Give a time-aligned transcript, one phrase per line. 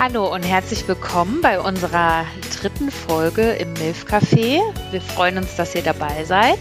[0.00, 2.24] Hallo und herzlich willkommen bei unserer
[2.60, 4.60] dritten Folge im Milf Café.
[4.92, 6.60] Wir freuen uns, dass ihr dabei seid.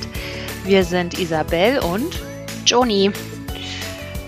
[0.65, 2.19] Wir sind Isabel und
[2.65, 3.11] Joni.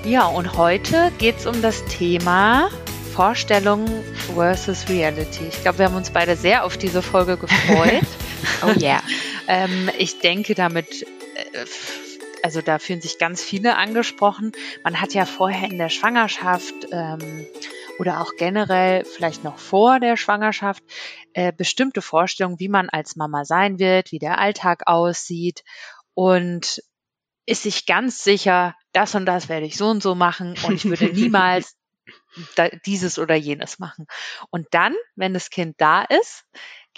[0.06, 2.70] Ja, und heute geht es um das Thema
[3.16, 3.88] Vorstellung
[4.36, 5.46] versus Reality.
[5.50, 8.06] Ich glaube, wir haben uns beide sehr auf diese Folge gefreut.
[8.64, 9.02] oh yeah.
[9.48, 11.66] ähm, ich denke, damit äh,
[12.44, 14.52] also da fühlen sich ganz viele angesprochen.
[14.84, 17.48] Man hat ja vorher in der Schwangerschaft ähm,
[18.00, 20.84] oder auch generell vielleicht noch vor der Schwangerschaft
[21.34, 25.64] äh, bestimmte Vorstellungen, wie man als Mama sein wird, wie der Alltag aussieht
[26.14, 26.82] und
[27.46, 30.86] ist sich ganz sicher, das und das werde ich so und so machen und ich
[30.86, 31.76] würde niemals
[32.86, 34.06] dieses oder jenes machen.
[34.50, 36.46] Und dann, wenn das Kind da ist,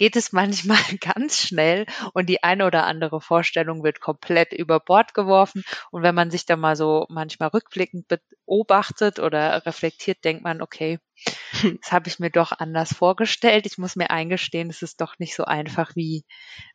[0.02, 5.14] geht es manchmal ganz schnell und die eine oder andere Vorstellung wird komplett über Bord
[5.14, 5.62] geworfen.
[5.92, 10.98] Und wenn man sich da mal so manchmal rückblickend beobachtet oder reflektiert, denkt man, okay,
[11.62, 13.64] das habe ich mir doch anders vorgestellt.
[13.64, 16.24] Ich muss mir eingestehen, es ist doch nicht so einfach wie,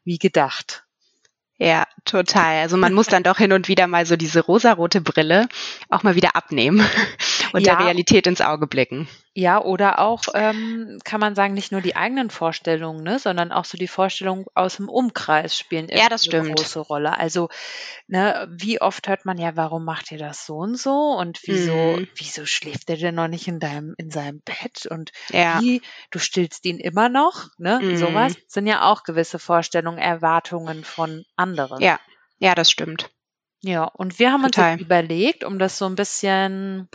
[0.05, 0.85] wie gedacht.
[1.59, 2.61] Ja, total.
[2.61, 5.49] Also man muss dann doch hin und wieder mal so diese rosarote Brille
[5.89, 6.87] auch mal wieder abnehmen
[7.53, 7.75] und ja.
[7.75, 9.07] der Realität ins Auge blicken.
[9.33, 13.65] Ja, oder auch ähm, kann man sagen, nicht nur die eigenen Vorstellungen, ne, sondern auch
[13.65, 17.17] so die Vorstellungen aus dem Umkreis spielen ja, das eine große Rolle.
[17.19, 17.49] Also,
[18.07, 21.75] ne, wie oft hört man ja, warum macht ihr das so und so und wieso,
[21.75, 22.07] mhm.
[22.15, 25.61] wieso schläft er denn noch nicht in deinem in seinem Bett und ja.
[25.61, 27.79] wie du stillst ihn immer noch, ne?
[27.79, 27.97] Mhm.
[27.97, 31.79] Sowas sind ja auch gewisse Vorstellungen, Erwartungen von anderen.
[31.79, 31.99] Ja,
[32.39, 33.11] ja, das stimmt.
[33.61, 34.73] Ja, und wir haben Total.
[34.73, 36.89] uns überlegt, um das so ein bisschen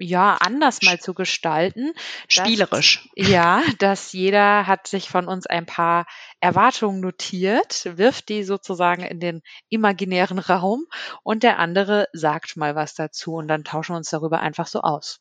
[0.00, 1.92] ja, anders mal zu gestalten.
[2.28, 3.08] Spielerisch.
[3.16, 6.06] Dass, ja, dass jeder hat sich von uns ein paar
[6.40, 10.86] Erwartungen notiert, wirft die sozusagen in den imaginären Raum
[11.22, 14.80] und der andere sagt mal was dazu und dann tauschen wir uns darüber einfach so
[14.80, 15.20] aus.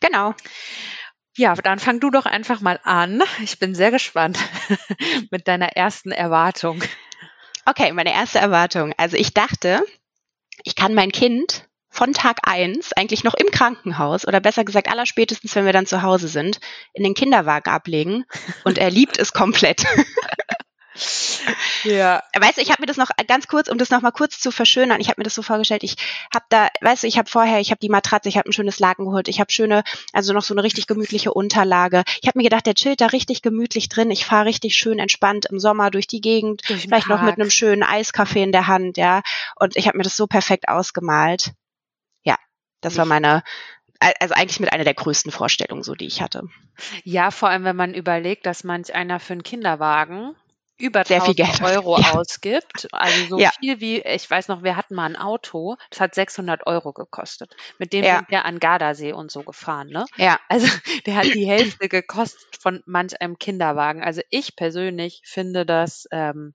[0.00, 0.34] Genau.
[1.36, 3.22] Ja, dann fang du doch einfach mal an.
[3.42, 4.38] Ich bin sehr gespannt
[5.30, 6.82] mit deiner ersten Erwartung.
[7.66, 8.94] Okay, meine erste Erwartung.
[8.96, 9.84] Also ich dachte,
[10.62, 11.65] ich kann mein Kind
[11.96, 16.02] von Tag eins eigentlich noch im Krankenhaus oder besser gesagt allerspätestens, wenn wir dann zu
[16.02, 16.60] Hause sind,
[16.92, 18.24] in den Kinderwagen ablegen
[18.64, 19.84] und er liebt es komplett.
[21.84, 22.22] Ja.
[22.36, 24.50] Weißt du, ich habe mir das noch ganz kurz, um das noch mal kurz zu
[24.50, 25.96] verschönern, ich habe mir das so vorgestellt, ich
[26.34, 28.78] habe da, weißt du, ich habe vorher, ich habe die Matratze, ich habe ein schönes
[28.78, 32.02] Laken geholt, ich habe schöne, also noch so eine richtig gemütliche Unterlage.
[32.22, 34.10] Ich habe mir gedacht, der chillt da richtig gemütlich drin.
[34.10, 37.20] Ich fahre richtig schön entspannt im Sommer durch die Gegend, durch vielleicht Park.
[37.20, 39.22] noch mit einem schönen Eiskaffee in der Hand, ja.
[39.56, 41.52] Und ich habe mir das so perfekt ausgemalt.
[42.80, 43.42] Das war meine,
[43.98, 46.42] also eigentlich mit einer der größten Vorstellungen, so die ich hatte.
[47.04, 50.36] Ja, vor allem, wenn man überlegt, dass manch einer für einen Kinderwagen
[50.78, 51.60] über Sehr viel Geld.
[51.62, 52.12] Euro ja.
[52.12, 52.88] ausgibt.
[52.92, 53.50] Also so ja.
[53.58, 57.56] viel wie, ich weiß noch, wir hatten mal ein Auto, das hat 600 Euro gekostet.
[57.78, 58.16] Mit dem ja.
[58.16, 60.04] sind wir an Gardasee und so gefahren, ne?
[60.16, 60.38] Ja.
[60.48, 60.66] Also
[61.06, 64.02] der hat die Hälfte gekostet von manch einem Kinderwagen.
[64.02, 66.54] Also ich persönlich finde das ähm,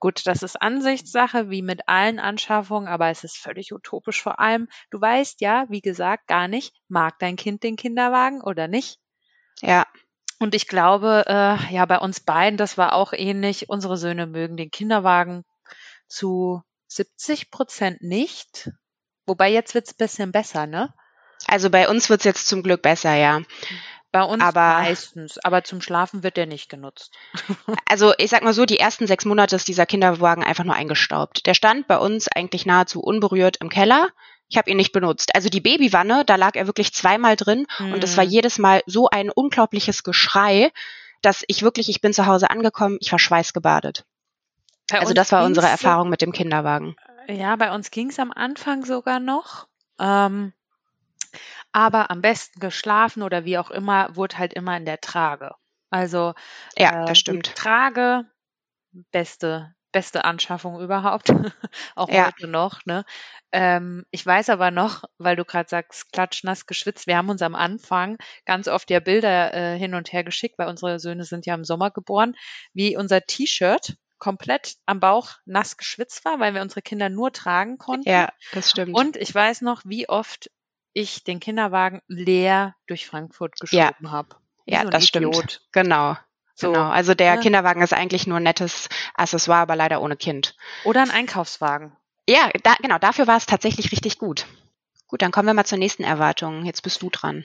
[0.00, 4.22] Gut, das ist Ansichtssache, wie mit allen Anschaffungen, aber es ist völlig utopisch.
[4.22, 8.66] Vor allem, du weißt ja, wie gesagt, gar nicht, mag dein Kind den Kinderwagen oder
[8.66, 8.98] nicht.
[9.60, 9.86] Ja.
[10.38, 13.68] Und ich glaube, äh, ja, bei uns beiden, das war auch ähnlich.
[13.68, 15.44] Unsere Söhne mögen den Kinderwagen
[16.08, 18.70] zu 70 Prozent nicht.
[19.26, 20.94] Wobei jetzt wird's bisschen besser, ne?
[21.46, 23.42] Also bei uns wird's jetzt zum Glück besser, ja.
[24.12, 27.12] Bei uns aber, meistens, aber zum Schlafen wird der nicht genutzt.
[27.88, 31.46] also ich sag mal so, die ersten sechs Monate ist dieser Kinderwagen einfach nur eingestaubt.
[31.46, 34.08] Der stand bei uns eigentlich nahezu unberührt im Keller.
[34.48, 35.34] Ich habe ihn nicht benutzt.
[35.36, 37.92] Also die Babywanne, da lag er wirklich zweimal drin mhm.
[37.92, 38.30] und es war mhm.
[38.30, 40.72] jedes Mal so ein unglaubliches Geschrei,
[41.22, 44.04] dass ich wirklich, ich bin zu Hause angekommen, ich war schweißgebadet.
[44.90, 46.96] Bei also das war unsere Erfahrung mit dem Kinderwagen.
[47.28, 49.68] Ja, bei uns ging's am Anfang sogar noch.
[50.00, 50.52] Ähm,
[51.72, 55.54] aber am besten geschlafen oder wie auch immer, wurde halt immer in der Trage.
[55.90, 56.34] Also
[56.76, 57.54] ja, äh, das stimmt.
[57.56, 58.24] Trage,
[59.10, 61.30] beste, beste Anschaffung überhaupt,
[61.96, 62.26] auch ja.
[62.26, 62.84] heute noch.
[62.86, 63.04] Ne?
[63.52, 67.54] Ähm, ich weiß aber noch, weil du gerade sagst, klatschnass geschwitzt, wir haben uns am
[67.54, 71.54] Anfang ganz oft ja Bilder äh, hin und her geschickt, weil unsere Söhne sind ja
[71.54, 72.34] im Sommer geboren,
[72.72, 77.78] wie unser T-Shirt komplett am Bauch nass geschwitzt war, weil wir unsere Kinder nur tragen
[77.78, 78.08] konnten.
[78.08, 78.94] Ja, das stimmt.
[78.94, 80.50] Und ich weiß noch, wie oft
[80.92, 84.10] ich den Kinderwagen leer durch Frankfurt geschoben ja.
[84.10, 84.36] habe.
[84.66, 85.34] Ja, so das Idiot.
[85.34, 85.68] stimmt.
[85.72, 86.16] Genau.
[86.54, 86.90] So, genau.
[86.90, 87.40] Also der ja.
[87.40, 90.54] Kinderwagen ist eigentlich nur ein nettes Accessoire, aber leider ohne Kind.
[90.84, 91.96] Oder ein Einkaufswagen.
[92.28, 94.46] Ja, da, genau, dafür war es tatsächlich richtig gut.
[95.08, 96.64] Gut, dann kommen wir mal zur nächsten Erwartung.
[96.64, 97.44] Jetzt bist du dran.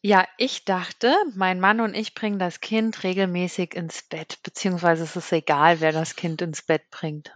[0.00, 5.14] Ja, ich dachte, mein Mann und ich bringen das Kind regelmäßig ins Bett, beziehungsweise es
[5.14, 7.32] ist egal, wer das Kind ins Bett bringt.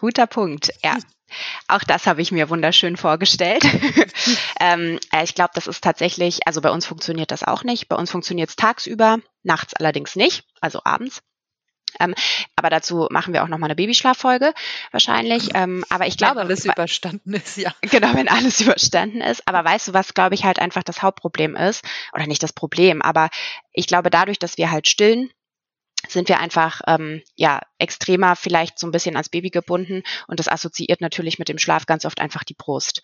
[0.00, 0.72] Guter Punkt.
[0.82, 0.96] Ja.
[1.68, 3.62] Auch das habe ich mir wunderschön vorgestellt.
[4.60, 7.88] ähm, äh, ich glaube, das ist tatsächlich, also bei uns funktioniert das auch nicht.
[7.88, 11.22] Bei uns funktioniert es tagsüber, nachts allerdings nicht, also abends.
[11.98, 12.14] Ähm,
[12.56, 14.54] aber dazu machen wir auch nochmal eine Babyschlaffolge
[14.92, 15.50] wahrscheinlich.
[15.54, 17.74] Ähm, aber ich glaube, wenn alles überstanden ist, ja.
[17.82, 19.46] Genau, wenn alles überstanden ist.
[19.46, 21.84] Aber weißt du, was glaube ich halt einfach das Hauptproblem ist?
[22.12, 23.28] Oder nicht das Problem, aber
[23.72, 25.30] ich glaube dadurch, dass wir halt stillen,
[26.08, 30.48] sind wir einfach ähm, ja extremer vielleicht so ein bisschen ans Baby gebunden und das
[30.48, 33.02] assoziiert natürlich mit dem Schlaf ganz oft einfach die Brust.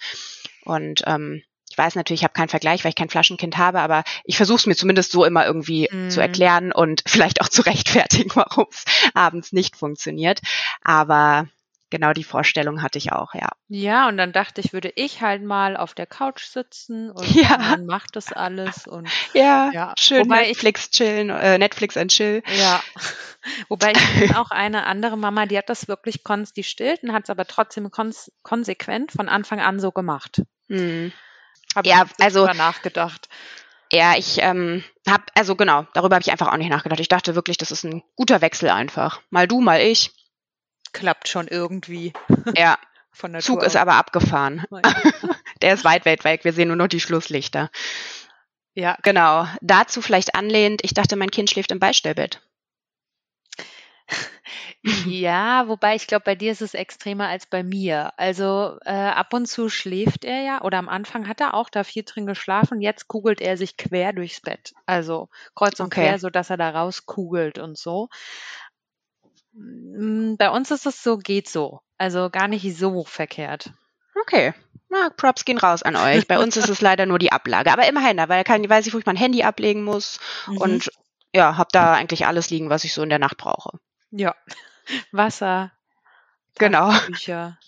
[0.65, 4.05] Und ähm, ich weiß natürlich, ich habe keinen Vergleich, weil ich kein Flaschenkind habe, aber
[4.25, 6.11] ich versuche es mir zumindest so immer irgendwie mhm.
[6.11, 8.85] zu erklären und vielleicht auch zu rechtfertigen, warum es
[9.15, 10.41] abends nicht funktioniert.
[10.83, 11.49] Aber
[11.91, 13.49] genau die Vorstellung hatte ich auch, ja.
[13.69, 17.59] Ja, und dann dachte ich, würde ich halt mal auf der Couch sitzen und ja.
[17.59, 19.95] man macht das alles und ja, ja.
[19.99, 22.43] schön Wobei Netflix ich, chillen, äh, Netflix and chill.
[22.57, 22.83] Ja.
[23.69, 27.13] Wobei ich bin auch eine andere Mama, die hat das wirklich konst, die stillt und
[27.13, 30.43] hat es aber trotzdem kons konsequent von Anfang an so gemacht.
[30.69, 31.13] Hm.
[31.75, 33.29] Habe ja, ich also nachgedacht.
[33.93, 36.99] Ja, ich ähm, habe, also genau, darüber habe ich einfach auch nicht nachgedacht.
[36.99, 39.21] Ich dachte wirklich, das ist ein guter Wechsel einfach.
[39.31, 40.11] Mal du, mal ich
[40.93, 42.13] klappt schon irgendwie.
[42.57, 42.79] Ja.
[43.13, 44.65] Von der Zug Tour ist aber abgefahren.
[45.63, 46.45] der ist weit, weit weg.
[46.45, 47.71] Wir sehen nur noch die Schlusslichter.
[48.75, 48.99] Ja.
[49.03, 49.47] Genau.
[49.63, 52.43] Dazu vielleicht anlehnt, ich dachte, mein Kind schläft im Beistellbett.
[55.07, 58.13] Ja, wobei ich glaube, bei dir ist es extremer als bei mir.
[58.17, 61.83] Also äh, ab und zu schläft er ja, oder am Anfang hat er auch da
[61.83, 62.81] viel drin geschlafen.
[62.81, 64.75] Jetzt kugelt er sich quer durchs Bett.
[64.87, 66.03] Also kreuz und okay.
[66.03, 68.09] quer, sodass er da rauskugelt und so.
[69.57, 71.81] Mm, bei uns ist es so, geht so.
[71.99, 73.71] Also gar nicht so verkehrt.
[74.23, 74.55] Okay.
[74.89, 76.29] Na, Props gehen raus an euch.
[76.29, 77.73] Bei uns ist es leider nur die Ablage.
[77.73, 80.21] Aber immerhin, weil kann, weiß ich, wo ich mein Handy ablegen muss.
[80.47, 80.59] Mhm.
[80.59, 80.91] Und
[81.35, 83.79] ja, habe da eigentlich alles liegen, was ich so in der Nacht brauche.
[84.11, 84.35] Ja.
[85.13, 85.73] Wasser.
[86.59, 86.93] Genau.
[87.07, 87.59] Bücher.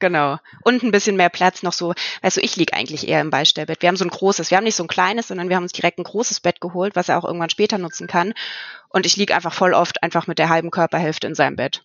[0.00, 0.38] Genau.
[0.62, 1.94] Und ein bisschen mehr Platz noch so.
[2.22, 3.80] Weißt du, ich liege eigentlich eher im Beistellbett.
[3.80, 5.72] Wir haben so ein großes, wir haben nicht so ein kleines, sondern wir haben uns
[5.72, 8.34] direkt ein großes Bett geholt, was er auch irgendwann später nutzen kann.
[8.88, 11.84] Und ich liege einfach voll oft einfach mit der halben Körperhälfte in seinem Bett.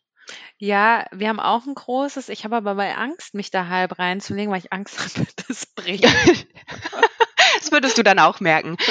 [0.57, 2.29] Ja, wir haben auch ein großes.
[2.29, 6.05] Ich habe aber bei Angst, mich da halb reinzulegen, weil ich Angst habe, das bricht.
[7.59, 8.77] das würdest du dann auch merken.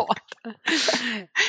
[0.00, 0.54] Oh Gott.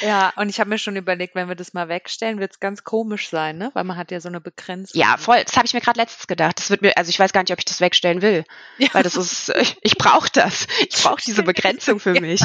[0.01, 2.83] Ja, und ich habe mir schon überlegt, wenn wir das mal wegstellen, wird es ganz
[2.83, 3.69] komisch sein, ne?
[3.73, 4.99] Weil man hat ja so eine Begrenzung.
[4.99, 5.43] Ja, voll.
[5.43, 6.57] Das habe ich mir gerade letztens gedacht.
[6.57, 8.43] Das wird mir, also ich weiß gar nicht, ob ich das wegstellen will.
[8.79, 8.89] Ja.
[8.93, 10.67] Weil das ist, ich, ich brauche das.
[10.79, 12.41] Ich brauche diese Begrenzung für mich.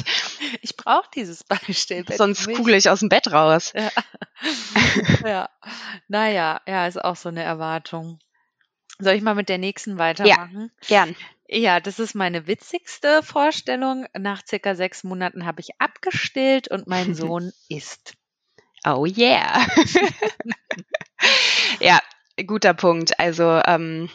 [0.61, 2.19] Ich brauche dieses Beistellbett.
[2.19, 3.73] Sonst kugel ich aus dem Bett raus.
[3.75, 3.91] Ja.
[5.27, 5.49] ja.
[6.09, 8.19] Naja, ja, ist auch so eine Erwartung.
[8.99, 10.71] Soll ich mal mit der nächsten weitermachen?
[10.87, 11.17] Ja, gern.
[11.55, 14.06] Ja, das ist meine witzigste Vorstellung.
[14.19, 18.15] Nach circa sechs Monaten habe ich abgestillt und mein Sohn isst.
[18.85, 19.65] Oh yeah.
[21.81, 22.01] ja,
[22.45, 23.19] guter Punkt.
[23.21, 24.11] Also ähm,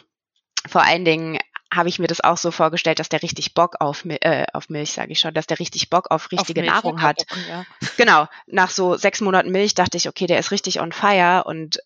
[0.68, 1.38] vor allen Dingen
[1.72, 4.92] habe ich mir das auch so vorgestellt, dass der richtig Bock auf, äh, auf Milch,
[4.92, 7.24] sage ich schon, dass der richtig Bock auf richtige auf Nahrung hat.
[7.26, 7.64] Bock, ja.
[7.96, 11.78] Genau, nach so sechs Monaten Milch dachte ich, okay, der ist richtig on fire und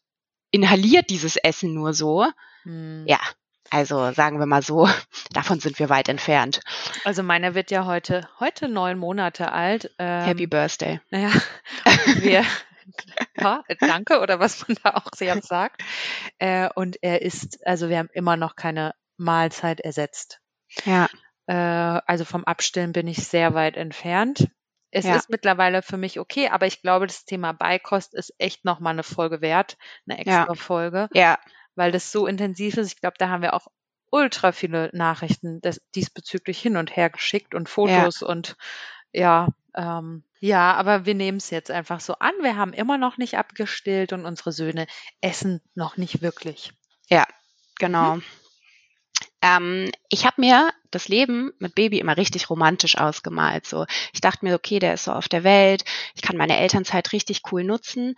[0.50, 2.26] inhaliert dieses Essen nur so.
[2.64, 3.04] Hm.
[3.06, 3.20] Ja,
[3.70, 4.88] also sagen wir mal so,
[5.32, 6.60] davon sind wir weit entfernt.
[7.04, 9.90] Also meiner wird ja heute, heute neun Monate alt.
[9.98, 11.00] Ähm, Happy Birthday.
[11.10, 11.30] Naja,
[12.20, 12.44] wir,
[13.36, 15.82] ja, danke oder was man da auch sehr sagt.
[16.38, 20.40] Äh, und er ist, also wir haben immer noch keine Mahlzeit ersetzt.
[20.84, 21.08] Ja.
[21.46, 24.48] Äh, also vom Abstillen bin ich sehr weit entfernt.
[24.90, 25.16] Es ja.
[25.16, 29.02] ist mittlerweile für mich okay, aber ich glaube, das Thema Beikost ist echt nochmal eine
[29.02, 30.54] Folge wert, eine extra ja.
[30.54, 31.08] Folge.
[31.12, 31.38] Ja
[31.74, 32.92] weil das so intensiv ist.
[32.92, 33.68] Ich glaube, da haben wir auch
[34.10, 38.26] ultra viele Nachrichten des, diesbezüglich hin und her geschickt und Fotos ja.
[38.26, 38.56] und
[39.12, 42.32] ja, ähm, ja, aber wir nehmen es jetzt einfach so an.
[42.42, 44.86] Wir haben immer noch nicht abgestillt und unsere Söhne
[45.20, 46.72] essen noch nicht wirklich.
[47.08, 47.24] Ja,
[47.78, 48.16] genau.
[48.16, 48.22] Mhm.
[49.42, 53.66] Ähm, ich habe mir das Leben mit Baby immer richtig romantisch ausgemalt.
[53.66, 57.12] So, ich dachte mir, okay, der ist so auf der Welt, ich kann meine Elternzeit
[57.12, 58.14] richtig cool nutzen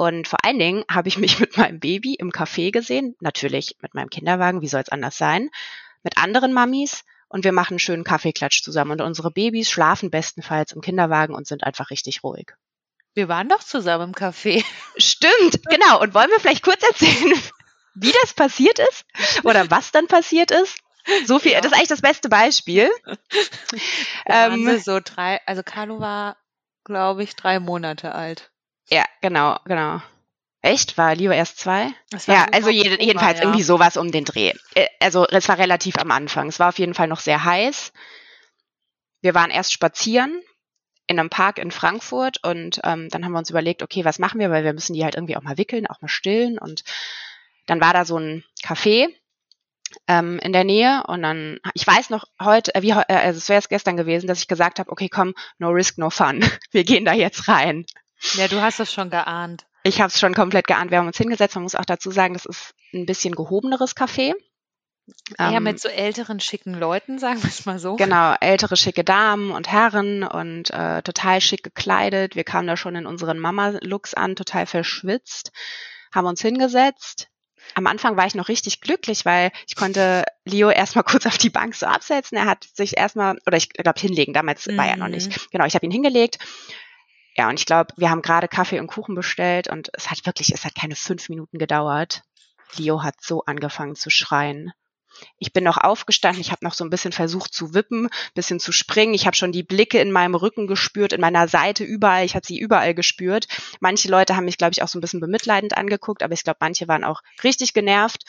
[0.00, 3.92] und vor allen Dingen habe ich mich mit meinem Baby im Café gesehen, natürlich mit
[3.92, 5.50] meinem Kinderwagen, wie soll es anders sein,
[6.02, 10.72] mit anderen Mamis und wir machen einen schönen Kaffeeklatsch zusammen und unsere Babys schlafen bestenfalls
[10.72, 12.52] im Kinderwagen und sind einfach richtig ruhig.
[13.12, 14.64] Wir waren doch zusammen im Café.
[14.96, 16.00] Stimmt, genau.
[16.00, 17.38] Und wollen wir vielleicht kurz erzählen,
[17.94, 19.04] wie das passiert ist
[19.44, 20.78] oder was dann passiert ist?
[21.26, 21.60] So viel, ja.
[21.60, 22.90] das ist eigentlich das beste Beispiel.
[24.24, 26.38] ähm, so drei, also Carlo war,
[26.84, 28.49] glaube ich, drei Monate alt.
[28.90, 30.00] Ja, genau, genau.
[30.62, 30.98] Echt?
[30.98, 31.90] War Leo erst zwei?
[32.26, 33.44] Ja, also jed jedenfalls ja.
[33.44, 34.52] irgendwie sowas um den Dreh.
[34.74, 36.48] Äh, also es war relativ am Anfang.
[36.48, 37.92] Es war auf jeden Fall noch sehr heiß.
[39.22, 40.42] Wir waren erst spazieren
[41.06, 44.38] in einem Park in Frankfurt und ähm, dann haben wir uns überlegt, okay, was machen
[44.38, 46.84] wir, weil wir müssen die halt irgendwie auch mal wickeln, auch mal stillen und
[47.66, 49.08] dann war da so ein Café
[50.06, 53.48] ähm, in der Nähe und dann, ich weiß noch heute, äh, wie, äh, also es
[53.48, 56.44] wäre es gestern gewesen, dass ich gesagt habe, okay, komm, no risk, no fun.
[56.70, 57.86] Wir gehen da jetzt rein.
[58.34, 59.66] Ja, du hast es schon geahnt.
[59.82, 60.90] Ich habe es schon komplett geahnt.
[60.90, 61.54] Wir haben uns hingesetzt.
[61.54, 64.34] Man muss auch dazu sagen, das ist ein bisschen gehobeneres Café.
[65.38, 67.96] Ja, ähm, mit so älteren, schicken Leuten, sagen wir es mal so.
[67.96, 72.36] Genau, ältere, schicke Damen und Herren und äh, total schick gekleidet.
[72.36, 75.52] Wir kamen da schon in unseren Mama-Looks an, total verschwitzt,
[76.12, 77.28] haben uns hingesetzt.
[77.74, 81.50] Am Anfang war ich noch richtig glücklich, weil ich konnte Leo erstmal kurz auf die
[81.50, 82.36] Bank so absetzen.
[82.36, 84.76] Er hat sich erstmal, oder ich glaube hinlegen, damals mhm.
[84.76, 85.28] war er noch nicht.
[85.28, 85.46] Mhm.
[85.52, 86.38] Genau, ich habe ihn hingelegt.
[87.36, 90.52] Ja, und ich glaube, wir haben gerade Kaffee und Kuchen bestellt und es hat wirklich,
[90.52, 92.22] es hat keine fünf Minuten gedauert.
[92.76, 94.72] Leo hat so angefangen zu schreien.
[95.38, 98.72] Ich bin noch aufgestanden, ich habe noch so ein bisschen versucht zu wippen, bisschen zu
[98.72, 99.14] springen.
[99.14, 102.24] Ich habe schon die Blicke in meinem Rücken gespürt, in meiner Seite überall.
[102.24, 103.46] Ich habe sie überall gespürt.
[103.80, 106.58] Manche Leute haben mich, glaube ich, auch so ein bisschen bemitleidend angeguckt, aber ich glaube,
[106.60, 108.24] manche waren auch richtig genervt.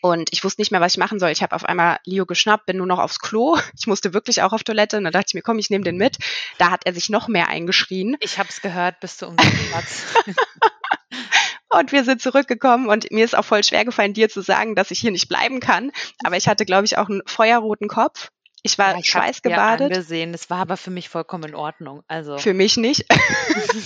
[0.00, 1.30] Und ich wusste nicht mehr, was ich machen soll.
[1.30, 3.56] Ich habe auf einmal Leo geschnappt, bin nur noch aufs Klo.
[3.78, 4.96] Ich musste wirklich auch auf Toilette.
[4.96, 6.18] Und dann dachte ich mir, komm, ich nehme den mit.
[6.58, 8.16] Da hat er sich noch mehr eingeschrien.
[8.20, 10.04] Ich habe es gehört, bis zu unserem Platz.
[11.70, 14.90] Und wir sind zurückgekommen und mir ist auch voll schwer gefallen, dir zu sagen, dass
[14.90, 15.92] ich hier nicht bleiben kann.
[16.24, 18.30] Aber ich hatte, glaube ich, auch einen feuerroten Kopf.
[18.62, 19.92] Ich war ja, ich schweißgebadet.
[19.92, 20.32] gesehen.
[20.32, 22.02] Das war aber für mich vollkommen in Ordnung.
[22.08, 23.04] Also für mich nicht.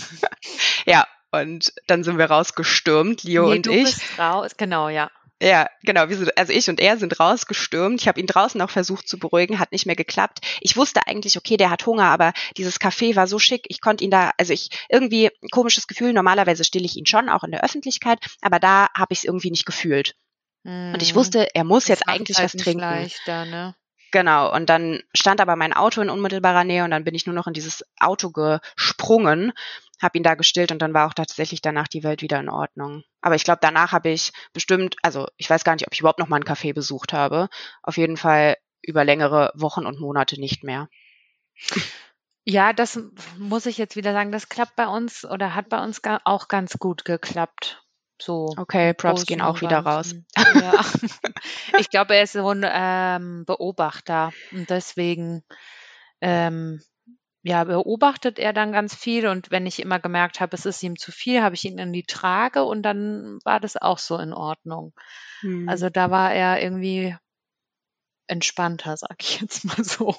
[0.86, 3.84] ja, und dann sind wir rausgestürmt, Leo nee, und du ich.
[3.84, 4.52] Bist raus.
[4.56, 5.10] Genau, ja.
[5.42, 6.06] Ja, genau.
[6.06, 8.00] Sind, also ich und er sind rausgestürmt.
[8.00, 10.38] Ich habe ihn draußen auch versucht zu beruhigen, hat nicht mehr geklappt.
[10.60, 13.64] Ich wusste eigentlich, okay, der hat Hunger, aber dieses Café war so schick.
[13.66, 16.12] Ich konnte ihn da, also ich irgendwie ein komisches Gefühl.
[16.12, 19.50] Normalerweise stille ich ihn schon auch in der Öffentlichkeit, aber da habe ich es irgendwie
[19.50, 20.14] nicht gefühlt.
[20.62, 20.94] Mm.
[20.94, 21.16] Und ich hm.
[21.16, 22.80] wusste, er muss das jetzt eigentlich halt was trinken.
[22.80, 23.74] Leichter, ne?
[24.12, 27.34] Genau, und dann stand aber mein Auto in unmittelbarer Nähe und dann bin ich nur
[27.34, 29.52] noch in dieses Auto gesprungen,
[30.02, 33.04] habe ihn da gestillt und dann war auch tatsächlich danach die Welt wieder in Ordnung.
[33.20, 36.18] Aber ich glaube, danach habe ich bestimmt, also ich weiß gar nicht, ob ich überhaupt
[36.18, 37.48] noch mal ein Café besucht habe.
[37.82, 40.88] Auf jeden Fall über längere Wochen und Monate nicht mehr.
[42.44, 42.98] Ja, das
[43.38, 46.78] muss ich jetzt wieder sagen, das klappt bei uns oder hat bei uns auch ganz
[46.78, 47.84] gut geklappt.
[48.20, 50.14] So okay, Props gehen auch wieder raus.
[50.36, 50.84] Ja.
[51.78, 55.44] ich glaube, er ist so ein ähm, Beobachter und deswegen
[56.20, 56.80] ähm,
[57.42, 60.96] ja, beobachtet er dann ganz viel und wenn ich immer gemerkt habe, es ist ihm
[60.96, 64.32] zu viel, habe ich ihn in die Trage und dann war das auch so in
[64.32, 64.92] Ordnung.
[65.40, 65.68] Hm.
[65.68, 67.16] Also da war er irgendwie
[68.28, 70.16] entspannter, sag ich jetzt mal so.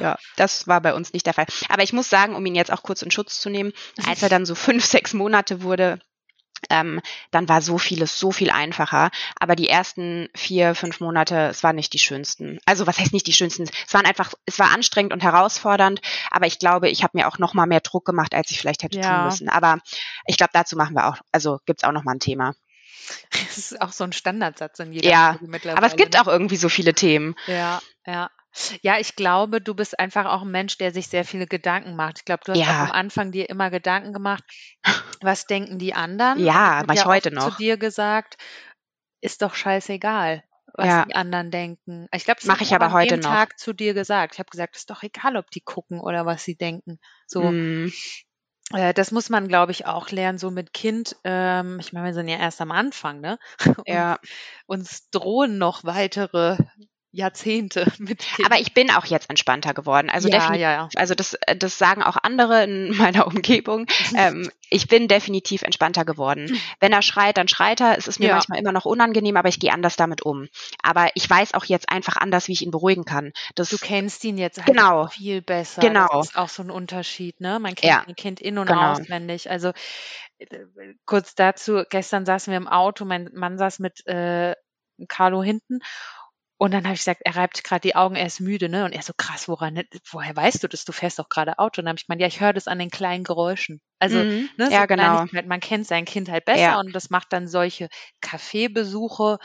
[0.00, 1.46] Ja, das war bei uns nicht der Fall.
[1.68, 3.72] Aber ich muss sagen, um ihn jetzt auch kurz in Schutz zu nehmen,
[4.06, 6.00] als er dann so fünf, sechs Monate wurde,
[6.70, 9.10] ähm, dann war so vieles so viel einfacher.
[9.38, 12.58] Aber die ersten vier, fünf Monate, es waren nicht die schönsten.
[12.66, 13.68] Also was heißt nicht die schönsten?
[13.86, 16.00] Es waren einfach, es war anstrengend und herausfordernd.
[16.30, 18.82] Aber ich glaube, ich habe mir auch noch mal mehr Druck gemacht, als ich vielleicht
[18.82, 19.16] hätte ja.
[19.16, 19.48] tun müssen.
[19.48, 19.78] Aber
[20.26, 22.54] ich glaube, dazu machen wir auch, also gibt's auch noch mal ein Thema.
[23.30, 25.38] Das ist auch so ein Standardsatz in jeder Ja,
[25.74, 26.20] aber es gibt ne?
[26.20, 27.36] auch irgendwie so viele Themen.
[27.46, 28.30] Ja, ja.
[28.82, 32.18] Ja, ich glaube, du bist einfach auch ein Mensch, der sich sehr viele Gedanken macht.
[32.18, 32.84] Ich glaube, du hast ja.
[32.84, 34.44] am Anfang dir immer Gedanken gemacht,
[35.20, 36.38] was denken die anderen?
[36.38, 37.50] Ja, mach ich ja heute noch.
[37.50, 38.36] zu dir gesagt,
[39.20, 40.42] ist doch scheißegal,
[40.74, 41.04] was ja.
[41.04, 42.08] die anderen denken.
[42.12, 43.24] Ich glaube, das mache ich aber heute noch.
[43.24, 44.34] Tag zu dir gesagt.
[44.34, 46.98] Ich habe gesagt, ist doch egal, ob die gucken oder was sie denken.
[47.26, 47.42] So.
[47.42, 47.92] Mm.
[48.72, 51.16] Äh, das muss man, glaube ich, auch lernen, so mit Kind.
[51.24, 53.38] Ähm, ich meine, wir sind ja erst am Anfang, ne?
[53.86, 54.18] Ja.
[54.66, 56.56] uns drohen noch weitere
[57.16, 58.52] Jahrzehnte mit Kindern.
[58.52, 60.10] Aber ich bin auch jetzt entspannter geworden.
[60.10, 60.88] Also ja, definitiv, ja, ja.
[60.96, 63.86] also das, äh, das sagen auch andere in meiner Umgebung.
[64.16, 66.60] ähm, ich bin definitiv entspannter geworden.
[66.80, 67.96] Wenn er schreit, dann schreit er.
[67.96, 68.34] Es ist mir ja.
[68.34, 70.48] manchmal immer noch unangenehm, aber ich gehe anders damit um.
[70.82, 73.32] Aber ich weiß auch jetzt einfach anders, wie ich ihn beruhigen kann.
[73.54, 75.80] Das, du kennst ihn jetzt halt genau, viel besser.
[75.80, 76.08] Genau.
[76.12, 77.58] Das ist auch so ein Unterschied, ne?
[77.60, 78.04] Man kennt ja.
[78.06, 78.92] ein Kind in- und genau.
[78.92, 79.50] auswendig.
[79.50, 79.72] Also
[80.38, 80.46] äh,
[81.06, 84.54] kurz dazu, gestern saßen wir im Auto, mein Mann saß mit äh,
[85.08, 85.80] Carlo hinten
[86.58, 88.86] und dann habe ich gesagt, er reibt gerade die Augen, er ist müde, ne?
[88.86, 90.86] Und er so krass, woran, woher weißt du das?
[90.86, 91.80] Du fährst doch gerade Auto.
[91.80, 93.82] Und dann habe ich gemeint, ja, ich höre das an den kleinen Geräuschen.
[93.98, 94.48] Also, mhm.
[94.56, 95.26] ne, so ja, genau.
[95.46, 96.80] man kennt sein Kind halt besser ja.
[96.80, 97.88] und das macht dann solche
[98.22, 99.38] Kaffeebesuche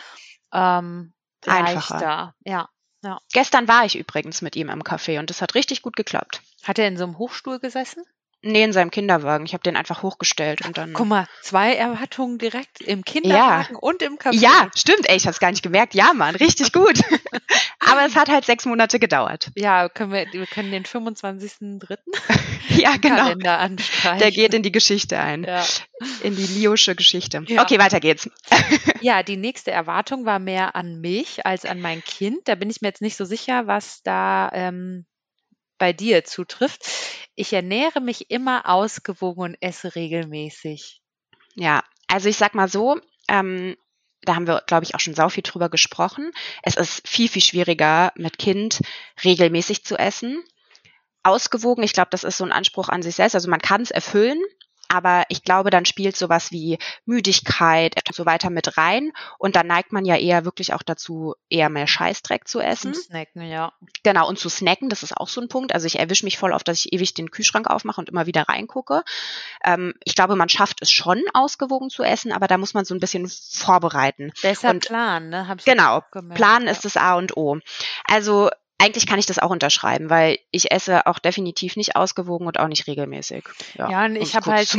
[0.54, 1.14] ähm,
[1.46, 1.96] Einfacher.
[1.96, 2.36] leichter.
[2.46, 2.70] Ja,
[3.04, 3.20] ja.
[3.34, 6.42] Gestern war ich übrigens mit ihm im Café und das hat richtig gut geklappt.
[6.64, 8.04] Hat er in so einem Hochstuhl gesessen?
[8.44, 9.46] Nee, in seinem Kinderwagen.
[9.46, 10.94] Ich habe den einfach hochgestellt und dann.
[10.94, 13.80] Guck mal, zwei Erwartungen direkt im Kinderwagen ja.
[13.80, 14.34] und im Café.
[14.34, 15.08] Ja, stimmt.
[15.08, 15.94] Ey, ich hab's gar nicht gemerkt.
[15.94, 17.02] Ja, Mann, richtig gut.
[17.80, 19.52] Aber es hat halt sechs Monate gedauert.
[19.56, 21.98] Ja, können wir, wir können den 25.3.
[22.70, 23.16] ja, genau.
[23.16, 24.20] Kalender anstreichen.
[24.20, 25.44] Der geht in die Geschichte ein.
[25.44, 25.64] Ja.
[26.24, 27.44] In die Liosche Geschichte.
[27.48, 27.62] Ja.
[27.62, 28.28] Okay, weiter geht's.
[29.02, 32.48] ja, die nächste Erwartung war mehr an mich als an mein Kind.
[32.48, 35.06] Da bin ich mir jetzt nicht so sicher, was da ähm,
[35.82, 36.86] bei dir zutrifft.
[37.34, 41.02] Ich ernähre mich immer ausgewogen und esse regelmäßig.
[41.56, 43.76] Ja, also ich sag mal so, ähm,
[44.22, 46.34] da haben wir, glaube ich, auch schon sau viel drüber gesprochen.
[46.62, 48.82] Es ist viel, viel schwieriger, mit Kind
[49.26, 50.44] regelmäßig zu essen.
[51.24, 53.34] Ausgewogen, ich glaube, das ist so ein Anspruch an sich selbst.
[53.34, 54.40] Also man kann es erfüllen,
[54.92, 59.12] aber ich glaube, dann spielt sowas wie Müdigkeit und so weiter mit rein.
[59.38, 62.94] Und dann neigt man ja eher wirklich auch dazu, eher mehr Scheißdreck zu essen.
[62.94, 63.72] Zum Snacken, ja.
[64.04, 65.74] Genau, und zu snacken, das ist auch so ein Punkt.
[65.74, 68.44] Also ich erwische mich voll auf, dass ich ewig den Kühlschrank aufmache und immer wieder
[68.50, 69.04] reingucke.
[69.64, 72.94] Ähm, ich glaube, man schafft es schon, ausgewogen zu essen, aber da muss man so
[72.94, 74.32] ein bisschen vorbereiten.
[74.44, 75.48] Deshalb Und- Plan, ne?
[75.48, 76.72] Hab ich Genau, gemerkt, Planen ja.
[76.72, 77.60] ist das A und O.
[78.06, 78.50] Also
[78.82, 82.68] eigentlich kann ich das auch unterschreiben, weil ich esse auch definitiv nicht ausgewogen und auch
[82.68, 83.44] nicht regelmäßig.
[83.76, 84.70] Ja, Ja, und ich habe halt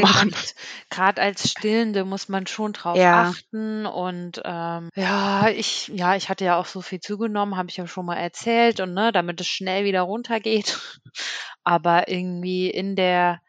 [0.90, 3.30] gerade als Stillende muss man schon drauf Ja.
[3.30, 3.86] achten.
[3.86, 7.86] Und ähm, ja, ich, ja, ich hatte ja auch so viel zugenommen, habe ich ja
[7.86, 10.78] schon mal erzählt, und ne, damit es schnell wieder runtergeht.
[11.64, 13.40] Aber irgendwie in der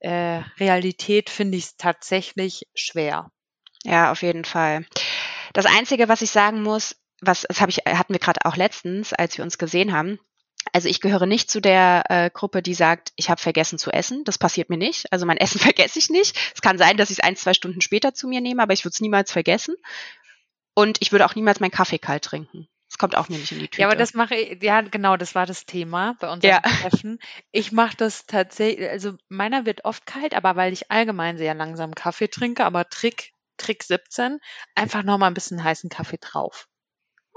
[0.00, 3.30] äh, Realität finde ich es tatsächlich schwer.
[3.82, 4.86] Ja, auf jeden Fall.
[5.52, 9.12] Das Einzige, was ich sagen muss, was das habe ich hatten wir gerade auch letztens,
[9.12, 10.18] als wir uns gesehen haben.
[10.72, 14.24] Also ich gehöre nicht zu der äh, Gruppe, die sagt, ich habe vergessen zu essen.
[14.24, 15.12] Das passiert mir nicht.
[15.12, 16.36] Also mein Essen vergesse ich nicht.
[16.54, 18.84] Es kann sein, dass ich es ein, zwei Stunden später zu mir nehme, aber ich
[18.84, 19.76] würde es niemals vergessen.
[20.74, 22.68] Und ich würde auch niemals meinen Kaffee kalt trinken.
[22.88, 23.82] Das kommt auch mir nicht in die Tüte.
[23.82, 26.60] Ja, aber das mache ich, ja, genau, das war das Thema bei unserem Ja.
[26.60, 27.18] Treffen.
[27.50, 31.94] Ich mache das tatsächlich, also meiner wird oft kalt, aber weil ich allgemein sehr langsam
[31.94, 34.38] Kaffee trinke, aber Trick, Trick 17,
[34.74, 36.68] einfach nochmal ein bisschen heißen Kaffee drauf.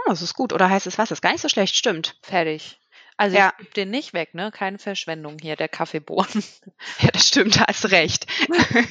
[0.05, 0.53] Oh, das ist gut.
[0.53, 1.13] Oder heißes Wasser.
[1.13, 2.17] Ist gar nicht so schlecht, stimmt.
[2.23, 2.79] Fertig.
[3.17, 3.53] Also Ja.
[3.59, 4.49] ich den nicht weg, ne?
[4.51, 6.43] Keine Verschwendung hier, der Kaffeebohnen.
[6.99, 8.25] Ja, das stimmt, da hast recht.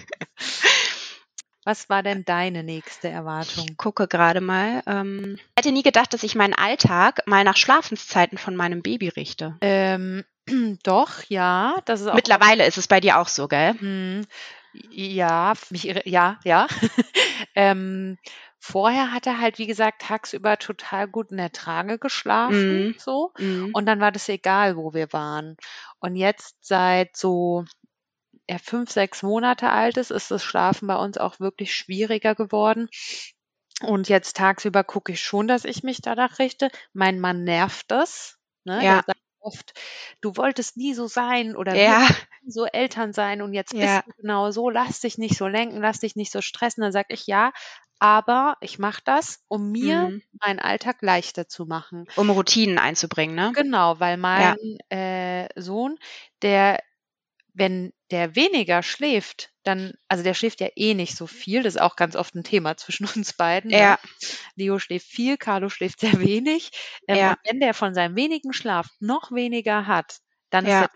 [1.65, 3.67] Was war denn deine nächste Erwartung?
[3.71, 4.83] Ich gucke gerade mal.
[4.87, 9.09] Ähm, ich hätte nie gedacht, dass ich meinen Alltag mal nach Schlafenszeiten von meinem Baby
[9.09, 9.57] richte.
[9.61, 10.25] Ähm,
[10.83, 12.15] doch, ja, das ist.
[12.15, 13.75] Mittlerweile ist es bei dir auch so, gell?
[13.79, 14.25] Hm,
[14.91, 16.67] ja, mich, ja, ja.
[17.55, 18.17] ähm,
[18.61, 22.95] vorher hat er halt, wie gesagt, tagsüber total gut in der Trage geschlafen, Mhm.
[22.99, 23.33] so.
[23.39, 23.71] Mhm.
[23.73, 25.57] Und dann war das egal, wo wir waren.
[26.01, 27.65] Und jetzt seit so
[28.47, 32.89] er fünf, sechs Monate alt ist, ist das Schlafen bei uns auch wirklich schwieriger geworden.
[33.83, 36.71] Und jetzt tagsüber gucke ich schon, dass ich mich danach richte.
[36.93, 38.39] Mein Mann nervt das.
[38.65, 38.85] Ne?
[38.85, 39.03] Ja.
[39.41, 39.73] Oft,
[40.21, 42.09] du wolltest nie so sein oder Ja.
[42.47, 44.03] So Eltern sein und jetzt Ja.
[44.03, 46.83] bist du genau so, lass dich nicht so lenken, lass dich nicht so stressen.
[46.83, 47.53] Dann sage ich ja,
[47.99, 50.21] aber ich mache das, um mir Mhm.
[50.41, 52.07] meinen Alltag leichter zu machen.
[52.17, 53.55] Um Routinen einzubringen, ne?
[53.55, 54.55] Genau, weil mein
[54.91, 55.99] äh, Sohn,
[56.43, 56.81] der,
[57.55, 61.81] wenn der weniger schläft, dann, also der schläft ja eh nicht so viel, das ist
[61.83, 63.77] auch ganz oft ein Thema zwischen uns beiden.
[63.77, 63.89] ne?
[63.89, 63.99] Ja.
[64.57, 66.73] Leo schläft viel, Carlo schläft sehr wenig.
[67.09, 67.39] Ähm, Ja.
[67.45, 70.21] Wenn der von seinem wenigen Schlaf noch weniger hat,
[70.51, 70.69] dann Ja.
[70.69, 70.89] ist der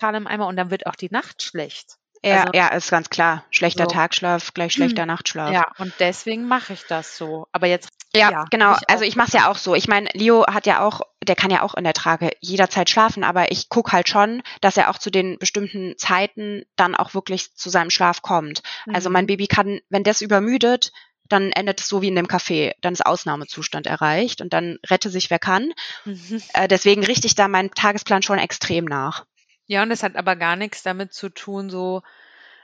[0.00, 1.96] total im Eimer und dann wird auch die Nacht schlecht.
[2.22, 3.44] Ja, Also- ja, ist ganz klar.
[3.50, 3.90] Schlechter So.
[3.90, 5.52] Tagschlaf gleich schlechter Nachtschlaf.
[5.52, 7.46] Ja, und deswegen mache ich das so.
[7.52, 8.72] Aber jetzt, Ja, Ja, genau.
[8.74, 9.74] ich also ich mache es ja auch so.
[9.76, 13.22] Ich meine, Leo hat ja auch, der kann ja auch in der Trage jederzeit schlafen,
[13.24, 17.54] aber ich guck halt schon, dass er auch zu den bestimmten Zeiten dann auch wirklich
[17.54, 18.62] zu seinem Schlaf kommt.
[18.92, 19.12] Also Mhm.
[19.12, 20.90] mein Baby kann, wenn das übermüdet,
[21.28, 22.72] dann endet es so wie in dem Café.
[22.80, 25.72] Dann ist Ausnahmezustand erreicht und dann rette sich wer kann.
[26.04, 26.42] Mhm.
[26.54, 29.24] Äh, deswegen richte ich da meinen Tagesplan schon extrem nach.
[29.70, 32.02] Ja, und das hat aber gar nichts damit zu tun, so,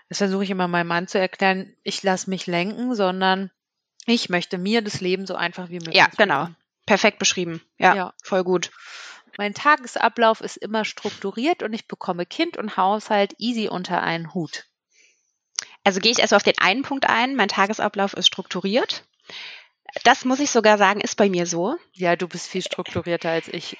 [0.08, 3.52] das versuche ich immer meinem Mann zu erklären, ich lasse mich lenken, sondern
[4.06, 6.40] ich möchte mir das Leben so einfach wie möglich Ja, genau.
[6.40, 6.56] machen.
[6.84, 7.62] Perfekt beschrieben.
[7.78, 8.14] Ja, Ja.
[8.24, 8.72] voll gut.
[9.38, 14.64] Mein Tagesablauf ist immer strukturiert und ich bekomme Kind und Haushalt easy unter einen Hut.
[15.84, 17.36] Also gehe ich erst auf den einen Punkt ein.
[17.36, 19.04] Mein Tagesablauf ist strukturiert.
[20.04, 21.76] Das muss ich sogar sagen, ist bei mir so.
[21.92, 23.76] Ja, du bist viel strukturierter als ich.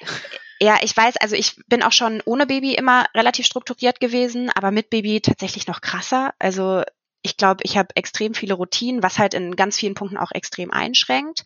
[0.59, 4.71] Ja, ich weiß, also ich bin auch schon ohne Baby immer relativ strukturiert gewesen, aber
[4.71, 6.33] mit Baby tatsächlich noch krasser.
[6.39, 6.83] Also
[7.23, 10.71] ich glaube, ich habe extrem viele Routinen, was halt in ganz vielen Punkten auch extrem
[10.71, 11.45] einschränkt.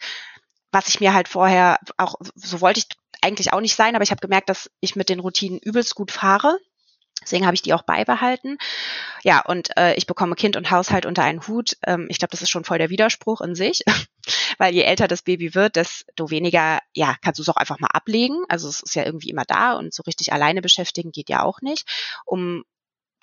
[0.71, 2.87] Was ich mir halt vorher auch, so wollte ich
[3.23, 6.13] eigentlich auch nicht sein, aber ich habe gemerkt, dass ich mit den Routinen übelst gut
[6.13, 6.59] fahre.
[7.23, 8.57] Deswegen habe ich die auch beibehalten.
[9.23, 11.77] Ja, und äh, ich bekomme Kind und Haushalt unter einen Hut.
[11.87, 13.83] Ähm, ich glaube, das ist schon voll der Widerspruch in sich,
[14.61, 17.89] weil je älter das Baby wird, desto weniger, ja, kannst du es auch einfach mal
[17.95, 18.45] ablegen.
[18.51, 21.63] Also es ist ja irgendwie immer da und so richtig alleine beschäftigen geht ja auch
[21.63, 21.89] nicht.
[22.27, 22.65] Um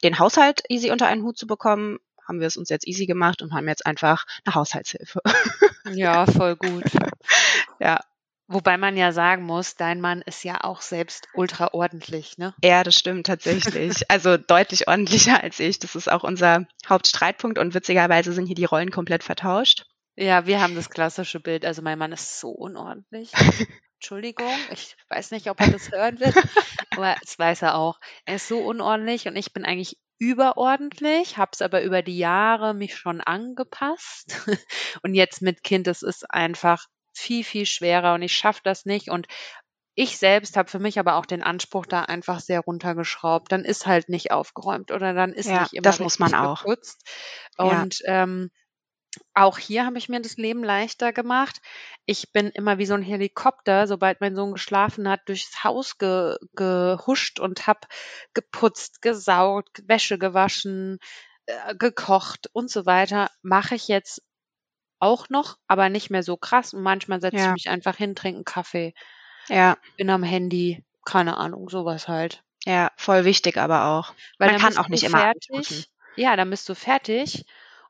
[0.03, 3.43] den Haushalt easy unter einen Hut zu bekommen, haben wir es uns jetzt easy gemacht
[3.43, 5.21] und haben jetzt einfach eine Haushaltshilfe.
[5.93, 6.83] Ja, voll gut.
[7.79, 7.99] Ja.
[8.47, 12.55] Wobei man ja sagen muss, dein Mann ist ja auch selbst ultra ordentlich, ne?
[12.63, 14.01] Ja, das stimmt tatsächlich.
[14.09, 15.77] Also deutlich ordentlicher als ich.
[15.77, 19.85] Das ist auch unser Hauptstreitpunkt und witzigerweise sind hier die Rollen komplett vertauscht.
[20.17, 21.63] Ja, wir haben das klassische Bild.
[21.63, 23.31] Also mein Mann ist so unordentlich.
[23.99, 26.35] Entschuldigung, ich weiß nicht, ob er das hören wird,
[26.91, 27.99] aber das weiß er auch.
[28.25, 32.73] Er ist so unordentlich und ich bin eigentlich überordentlich, habe es aber über die Jahre
[32.73, 34.35] mich schon angepasst.
[35.03, 39.09] Und jetzt mit Kind, es ist einfach viel, viel schwerer und ich schaffe das nicht.
[39.11, 39.27] Und
[39.93, 43.51] ich selbst habe für mich aber auch den Anspruch da einfach sehr runtergeschraubt.
[43.51, 46.61] Dann ist halt nicht aufgeräumt oder dann ist Ja, nicht immer das muss man auch.
[46.61, 47.07] geputzt.
[47.59, 47.81] Ja.
[47.83, 48.49] Und ähm,
[49.33, 51.61] auch hier habe ich mir das Leben leichter gemacht.
[52.05, 56.37] Ich bin immer wie so ein Helikopter, sobald mein Sohn geschlafen hat, durchs Haus ge
[56.53, 57.81] gehuscht und habe
[58.33, 60.99] geputzt, gesaugt, Wäsche gewaschen,
[61.45, 63.29] äh, gekocht und so weiter.
[63.41, 64.21] Mache ich jetzt
[64.99, 66.73] auch noch, aber nicht mehr so krass.
[66.73, 67.55] Und manchmal setze ich Ja.
[67.55, 68.93] mich einfach hin, trinke einen Kaffee,
[69.49, 72.43] Ja, bin am Handy, keine Ahnung, sowas halt.
[72.65, 74.13] ja, voll wichtig aber auch.
[74.37, 75.67] Weil Man dann kann auch nicht immer fertig.
[75.69, 75.85] machen.
[76.15, 77.45] Ja, dann bist du fertig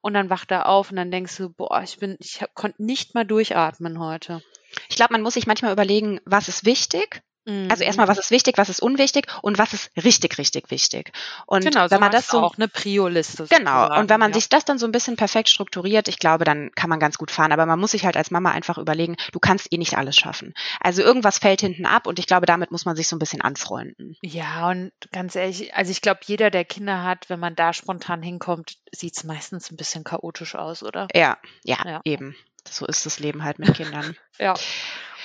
[0.08, 3.14] und dann wacht er auf und dann denkst du, boah, ich bin, ich konnte nicht
[3.14, 4.42] mal durchatmen heute.
[4.90, 7.22] Ich glaube, man muss sich manchmal überlegen, was ist wichtig?
[7.48, 7.82] Also Mhm.
[7.82, 11.12] erstmal, was ist wichtig, was ist unwichtig und was ist richtig, richtig wichtig.
[11.46, 14.32] Und Genau, so wenn man das so auch eine Prio-Liste Genau, und sozusagen, wenn man
[14.32, 14.36] ja.
[14.36, 17.32] sich das dann so ein bisschen perfekt strukturiert, ich glaube, dann kann man ganz gut
[17.32, 17.54] fahren.
[17.54, 20.54] Aber man muss sich halt als Mama einfach überlegen, du kannst eh nicht alles schaffen.
[20.82, 23.42] Also irgendwas fällt hinten ab und ich glaube, damit muss man sich so ein bisschen
[23.42, 24.18] anfreunden.
[24.22, 28.22] Ja, und ganz ehrlich, also ich glaube, jeder, der Kinder hat, wenn man da spontan
[28.22, 31.08] hinkommt, sieht's meistens ein bisschen chaotisch aus, oder?
[31.16, 32.02] Ja, ja, Ja.
[32.04, 32.36] eben.
[32.70, 34.18] So ist das Leben halt mit Kindern.
[34.40, 34.54] Ja.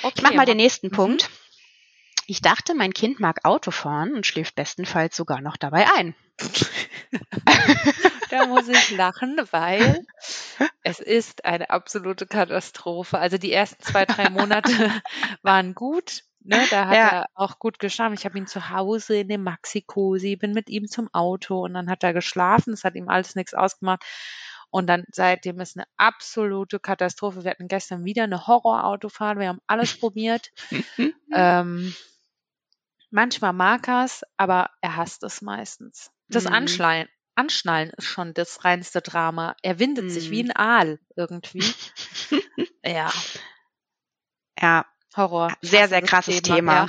[0.05, 0.95] Okay, Ich mach mal den nächsten Mhm.
[2.27, 6.15] Ich dachte, mein Kind mag Auto fahren und schläft bestenfalls sogar noch dabei ein.
[8.31, 10.07] Da muss ich lachen, weil
[10.83, 13.19] es ist eine absolute Katastrophe.
[13.19, 14.73] Also die ersten zwei, drei Monate
[15.43, 16.23] waren gut.
[16.45, 17.09] Ne, da hat Ja.
[17.09, 18.15] er auch gut geschlafen.
[18.15, 21.91] Ich habe ihn zu Hause in dem Maxi-Cosi, bin mit ihm zum Auto und dann
[21.91, 22.73] hat er geschlafen.
[22.73, 24.03] Es hat ihm alles nichts ausgemacht.
[24.71, 27.45] Und dann seitdem ist eine absolute Katastrophe.
[27.45, 29.39] Wir hatten gestern wieder eine Horrorautofahrt.
[29.39, 30.51] Wir haben alles probiert.
[31.33, 31.95] Ähm,
[33.13, 36.11] manchmal mag er es, aber er hasst es meistens.
[36.29, 36.53] Das Mhm.
[36.53, 39.55] Anschnallen, Anschnallen ist schon das reinste Drama.
[39.63, 40.51] Er windet sich wie Mhm.
[40.51, 41.63] ein Aal irgendwie.
[42.85, 43.13] ja,
[44.61, 45.53] Ja, Horror.
[45.61, 46.73] Sehr, sehr krasses Thema.
[46.75, 46.87] Ja,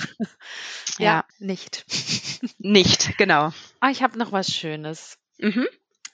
[0.98, 1.26] ja Ja.
[1.40, 1.86] nicht.
[2.60, 3.52] nicht, genau.
[3.80, 5.18] Ah, ich habe noch was Schönes.
[5.40, 5.68] Mhm.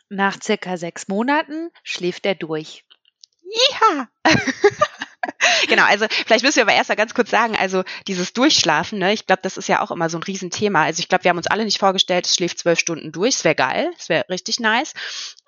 [0.10, 2.84] Nach circa sechs Monaten schläft er durch.
[3.43, 4.10] Ja.
[5.68, 9.14] genau, also vielleicht müssen wir aber erst mal ganz kurz sagen, also dieses Durchschlafen, ne,
[9.14, 10.84] ich glaube, das ist ja auch immer so ein Riesenthema.
[10.84, 13.44] Also ich glaube, wir haben uns alle nicht vorgestellt, es schläft zwölf Stunden durch, es
[13.44, 14.94] wäre geil, es wäre richtig nice.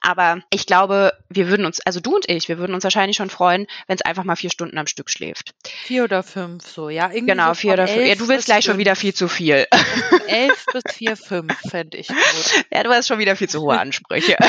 [0.02, 3.30] Aber ich glaube, wir würden uns, also du und ich, wir würden uns wahrscheinlich schon
[3.30, 5.54] freuen, wenn es einfach mal vier Stunden am Stück schläft.
[5.64, 7.12] Vier oder fünf, so, ja.
[7.12, 8.08] Irgendwie Genau, so vier oder fünf.
[8.08, 9.68] Ja, du willst gleich schon wieder viel zu viel.
[10.28, 12.66] Elf bis vier, fünf fände ich gut.
[12.74, 14.38] Ja, du hast schon wieder viel zu hohe Ansprüche.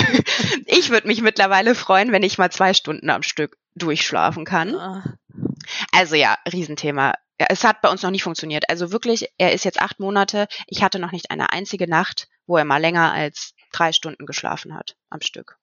[0.67, 4.75] Ich würde mich mittlerweile freuen, wenn ich mal zwei Stunden am Stück durchschlafen kann.
[4.75, 5.05] Ah.
[5.90, 7.14] Also ja, Riesenthema.
[7.38, 8.68] Es hat bei uns noch nicht funktioniert.
[8.68, 10.47] Also wirklich, er ist jetzt acht Monate.
[10.66, 14.75] Ich hatte noch nicht eine einzige Nacht, wo er mal länger als drei Stunden geschlafen
[14.75, 15.59] hat am Stück.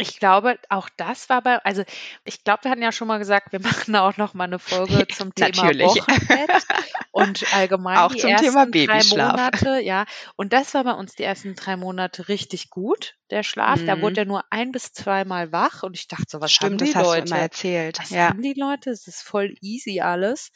[0.00, 1.84] Ich glaube, auch das war bei, also
[2.24, 5.06] ich glaube, wir hatten ja schon mal gesagt, wir machen auch noch mal eine Folge
[5.08, 5.62] zum Thema.
[5.78, 6.66] Wochenbett
[7.12, 9.30] und allgemein Auch die zum ersten Thema drei Babyschlaf.
[9.32, 10.04] Monate, ja.
[10.36, 13.80] Und das war bei uns die ersten drei Monate richtig gut, der Schlaf.
[13.84, 14.02] Da Mhm.
[14.02, 16.92] wurde er nur ein bis zweimal wach und ich dachte so, was Stimmt, haben die
[16.92, 17.22] das hast Leute?
[17.24, 17.98] du immer erzählt.
[18.00, 18.28] was Ja.
[18.28, 18.90] haben die Leute?
[18.90, 20.50] Es ist voll easy alles.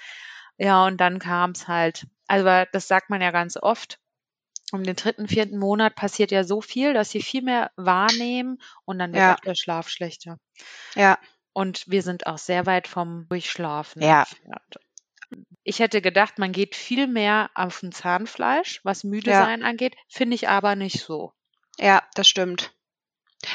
[0.57, 3.99] Ja, und dann kam es halt, also das sagt man ja ganz oft,
[4.75, 8.99] um den dritten, vierten Monat passiert ja so viel, dass sie viel mehr wahrnehmen und
[8.99, 9.35] dann wird Ja.
[9.35, 10.39] auch der Schlaf schlechter.
[10.95, 11.19] Ja.
[11.53, 14.21] Und wir sind auch sehr weit vom Durchschlafen Ja.
[14.21, 14.79] entfernt.
[15.63, 19.45] Ich hätte gedacht, man geht viel mehr auf ein Zahnfleisch, was müde Ja.
[19.45, 21.33] sein angeht, finde ich aber nicht so.
[21.79, 22.73] Ja, das stimmt.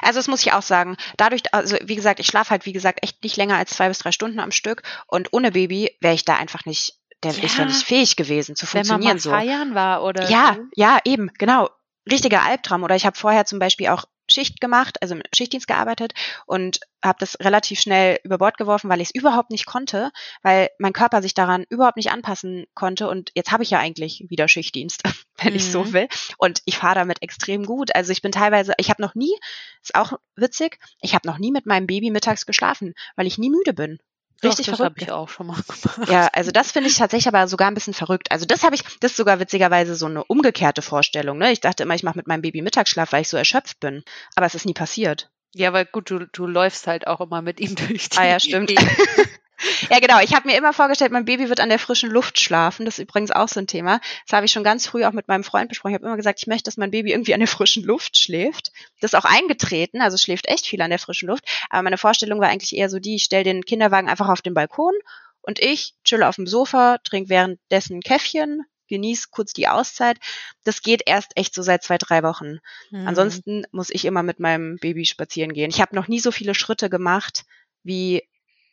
[0.02, 0.98] Also das muss ich auch sagen.
[1.18, 4.00] Dadurch, also wie gesagt, ich schlafe halt, wie gesagt, echt nicht länger als zwei bis
[4.00, 4.84] drei Stunden am Stück.
[5.08, 7.66] Und ohne Baby wäre ich da einfach nicht, der, ich wäre Ja.
[7.66, 9.30] nicht fähig gewesen zu Wenn man funktionieren mal so.
[9.32, 10.66] feiern war oder Ja, so.
[10.76, 11.70] ja, eben, genau.
[12.10, 12.84] Richtiger Albtraum.
[12.84, 16.14] Oder ich habe vorher zum Beispiel auch Schicht gemacht, also im Schichtdienst gearbeitet
[16.46, 20.12] und habe das relativ schnell über Bord geworfen, weil ich es überhaupt nicht konnte,
[20.44, 23.10] weil mein Körper sich daran überhaupt nicht anpassen konnte.
[23.10, 25.02] Und jetzt habe ich ja eigentlich wieder Schichtdienst,
[25.38, 25.94] wenn ich so Mhm.
[25.94, 26.08] will.
[26.38, 27.96] Und ich fahre damit extrem gut.
[27.96, 29.34] Also ich bin teilweise, ich habe noch nie,
[29.82, 33.50] ist auch witzig, ich habe noch nie mit meinem Baby mittags geschlafen, weil ich nie
[33.50, 33.98] müde bin.
[34.44, 35.02] Richtig Doch, das habe verrückt.
[35.02, 36.10] ich auch schon mal gemacht.
[36.10, 38.32] Ja, also das finde ich tatsächlich aber sogar ein bisschen verrückt.
[38.32, 41.38] Also das habe ich, das ist sogar witzigerweise so eine umgekehrte Vorstellung.
[41.38, 41.52] Ne?
[41.52, 44.04] Ich dachte immer, ich mache mit meinem Baby Mittagsschlaf, weil ich so erschöpft bin.
[44.36, 45.30] Aber es ist nie passiert.
[45.56, 48.40] Ja, weil gut, du, du läufst halt auch immer mit ihm durch die Ah ja,
[48.40, 48.72] stimmt.
[49.90, 50.20] Ja, genau.
[50.22, 52.86] Ich habe mir immer vorgestellt, mein Baby wird an der frischen Luft schlafen.
[52.86, 54.00] Das ist übrigens auch so ein Thema.
[54.26, 55.92] Das habe ich schon ganz früh auch mit meinem Freund besprochen.
[55.92, 58.72] Ich habe immer gesagt, ich möchte, dass mein Baby irgendwie an der frischen Luft schläft.
[59.02, 61.46] Das ist auch eingetreten, also schläft echt viel an der frischen Luft.
[61.70, 64.54] Aber meine Vorstellung war eigentlich eher so die, ich stelle den Kinderwagen einfach auf den
[64.54, 64.94] Balkon
[65.42, 70.18] und ich chill auf dem Sofa, trinke währenddessen ein Käffchen, genieß kurz die Auszeit.
[70.64, 72.60] Das geht erst echt so seit zwei, drei Wochen.
[72.92, 73.08] Mhm.
[73.08, 75.70] Ansonsten muss ich immer mit meinem Baby spazieren gehen.
[75.70, 77.46] Ich habe noch nie so viele Schritte gemacht,
[77.84, 78.24] wie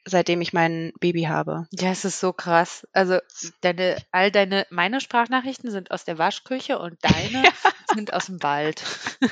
[0.06, 1.66] seitdem ich mein Baby habe.
[1.72, 2.86] Ja, es ist so krass.
[2.92, 3.18] Also
[3.60, 7.42] deine, all deine, meine Sprachnachrichten sind aus der Waschküche und deine
[7.92, 8.82] sind aus dem Wald.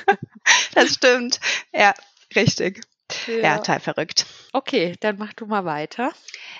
[0.75, 1.39] Das stimmt.
[1.73, 1.93] Ja,
[2.35, 2.81] richtig.
[3.27, 3.57] Ja, Ja.
[3.57, 4.25] total verrückt.
[4.53, 6.11] Okay, dann mach du mal weiter.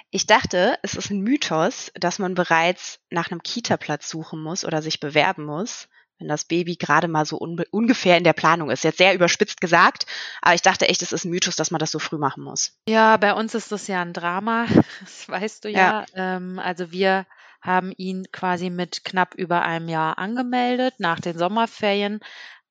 [0.10, 4.82] Ich dachte, es ist ein Mythos, dass man bereits nach einem Kita-Platz suchen muss oder
[4.82, 8.84] sich bewerben muss, wenn das Baby gerade mal so ungefähr in der Planung ist.
[8.84, 10.06] Jetzt sehr überspitzt gesagt,
[10.42, 12.74] aber ich dachte echt, es ist ein Mythos, dass man das so früh machen muss.
[12.88, 14.66] Ja, bei uns ist das ja ein Drama,
[15.02, 16.06] das weißt du ja.
[16.14, 17.26] Ähm, also wir
[17.62, 22.20] haben ihn quasi mit knapp über einem Jahr angemeldet nach den Sommerferien.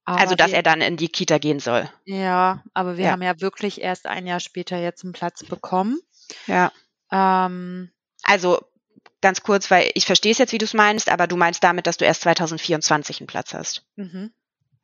[0.06, 1.88] Aber also, dass wir, er dann in die Kita gehen soll.
[2.04, 3.10] Ja, aber wir Ja.
[3.12, 5.98] haben ja wirklich erst ein Jahr später jetzt einen Platz bekommen.
[6.46, 6.70] Ja.
[7.10, 7.90] Ähm,
[8.22, 8.60] Also,
[9.24, 11.88] ganz kurz, weil ich verstehe es jetzt, wie du es meinst, aber du meinst damit,
[11.88, 13.84] dass du erst 2024 einen Platz hast.
[13.96, 14.32] mhm.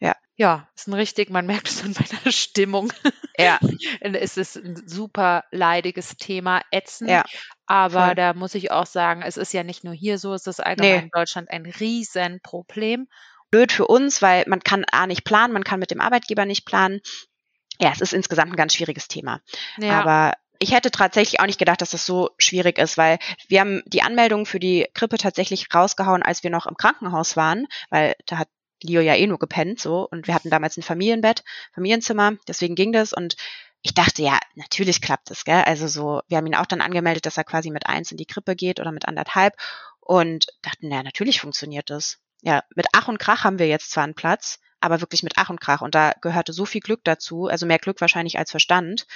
[0.02, 0.16] Ja.
[0.36, 2.90] Ja, ist ein richtig, man merkt es an meiner Stimmung.
[3.38, 3.58] Ja,
[4.00, 7.10] es ist ein super leidiges Thema, ätzend.
[7.10, 7.22] ja,
[7.66, 8.14] Aber voll.
[8.14, 10.90] da muss ich auch sagen, es ist ja nicht nur hier so, es ist allgemein
[10.90, 11.02] Nee.
[11.02, 13.08] in Deutschland ein Riesenproblem.
[13.50, 16.64] blöd für uns, weil man kann A nicht planen, man kann mit dem Arbeitgeber nicht
[16.64, 17.00] planen.
[17.78, 19.40] Ja, es ist insgesamt ein ganz schwieriges Thema.
[19.76, 23.18] Ja, Aber ich hätte tatsächlich auch nicht gedacht, dass das so schwierig ist, weil
[23.48, 27.66] wir haben die Anmeldung für die Krippe tatsächlich rausgehauen, als wir noch im Krankenhaus waren,
[27.88, 28.48] weil da hat
[28.82, 31.44] Leo ja eh nur gepennt so und wir hatten damals ein Familienbett,
[31.74, 33.36] Familienzimmer, deswegen ging das und
[33.82, 35.62] ich dachte, ja, natürlich klappt das, gell?
[35.64, 38.26] Also so, wir haben ihn auch dann angemeldet, dass er quasi mit eins in die
[38.26, 39.54] Krippe geht oder mit anderthalb
[40.00, 42.18] und dachten, ja, natürlich funktioniert das.
[42.42, 45.48] Ja, mit Ach und Krach haben wir jetzt zwar einen Platz, aber wirklich mit Ach
[45.48, 49.06] und Krach und da gehörte so viel Glück dazu, also mehr Glück wahrscheinlich als Verstand.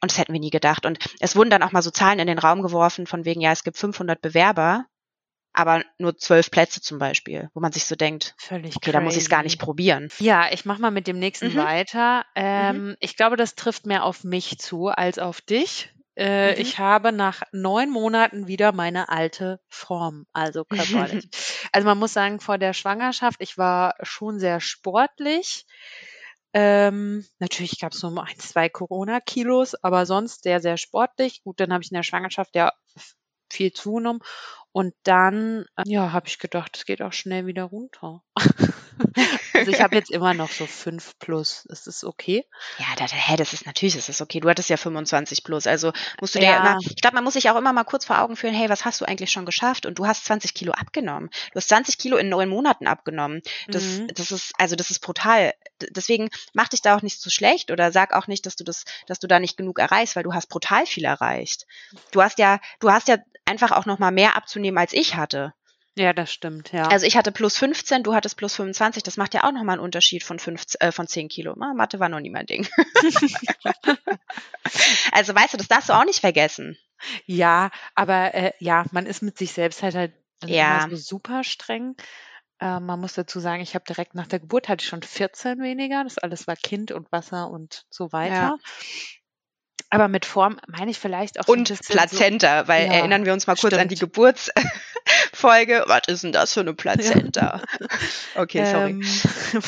[0.00, 0.86] Und das hätten wir nie gedacht.
[0.86, 3.52] Und es wurden dann auch mal so Zahlen in den Raum geworfen, von wegen, ja,
[3.52, 4.86] es gibt 500 Bewerber,
[5.52, 9.16] aber nur zwölf Plätze zum Beispiel, wo man sich so denkt, völlig okay, da muss
[9.16, 10.08] ich es gar nicht probieren.
[10.20, 11.56] Ja, ich mache mal mit dem nächsten Mhm.
[11.56, 12.24] weiter.
[12.36, 15.92] Ähm, Ich glaube, das trifft mehr auf mich zu als auf dich.
[16.16, 16.60] Äh, Mhm.
[16.60, 21.28] Ich habe nach neun Monaten wieder meine alte Form, also körperlich.
[21.72, 25.64] also man muss sagen, vor der Schwangerschaft, ich war schon sehr sportlich.
[26.54, 31.42] Ähm, natürlich gab es so ein, zwei Corona-Kilos, aber sonst sehr, sehr sportlich.
[31.42, 32.72] Gut, dann habe ich in der Schwangerschaft ja
[33.50, 34.20] viel zugenommen.
[34.72, 38.22] Und dann, äh, ja, habe ich gedacht, es geht auch schnell wieder runter.
[39.58, 41.64] also ich habe jetzt immer noch so fünf plus.
[41.66, 42.44] Ist das okay?
[42.78, 44.40] Ja, da, da, hä, das ist natürlich, das ist okay.
[44.40, 45.66] Du hattest ja 25 plus.
[45.66, 46.56] Also musst du dir Ja.
[46.58, 48.84] immer, ich glaube, man muss sich auch immer mal kurz vor Augen führen, hey, was
[48.84, 49.86] hast du eigentlich schon geschafft?
[49.86, 51.30] Und du hast 20 Kilo abgenommen.
[51.52, 53.42] Du hast 20 Kilo in neun Monaten abgenommen.
[53.68, 54.08] Das, Mhm.
[54.14, 55.52] das ist, also das ist brutal.
[55.90, 58.84] Deswegen mach dich da auch nicht zu schlecht oder sag auch nicht, dass du das,
[59.06, 61.66] dass du da nicht genug erreichst, weil du hast brutal viel erreicht.
[62.10, 65.54] Du hast ja, du hast ja einfach auch noch mal mehr abzunehmen, als ich hatte.
[65.98, 66.86] Ja, das stimmt, ja.
[66.86, 69.02] Also ich hatte plus 15, du hattest plus 25.
[69.02, 71.54] Das macht ja auch noch mal einen Unterschied von, 15, äh, von 10 Kilo.
[71.56, 72.68] Na, Mathe war noch nie mein Ding.
[75.12, 76.78] also weißt du, das darfst du auch nicht vergessen.
[77.26, 80.12] ja, aber äh, ja, man ist mit sich selbst halt halt
[80.46, 80.86] Ja.
[80.88, 81.96] so super streng.
[82.60, 85.60] Äh, man muss dazu sagen, ich habe direkt nach der Geburt hatte ich schon 14
[85.60, 86.04] weniger.
[86.04, 88.56] Das alles war Kind und Wasser und so weiter.
[89.90, 93.32] Aber mit Form meine ich vielleicht auch so Und bisschen Plazenta, weil Ja, erinnern wir
[93.32, 93.92] uns mal kurz an stimmt.
[93.92, 95.84] die Geburtsfolge.
[95.86, 97.62] Was ist denn das für eine Plazenta?
[98.34, 98.90] Okay, So, sorry.
[98.90, 99.02] ähm,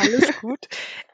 [0.00, 0.66] alles gut.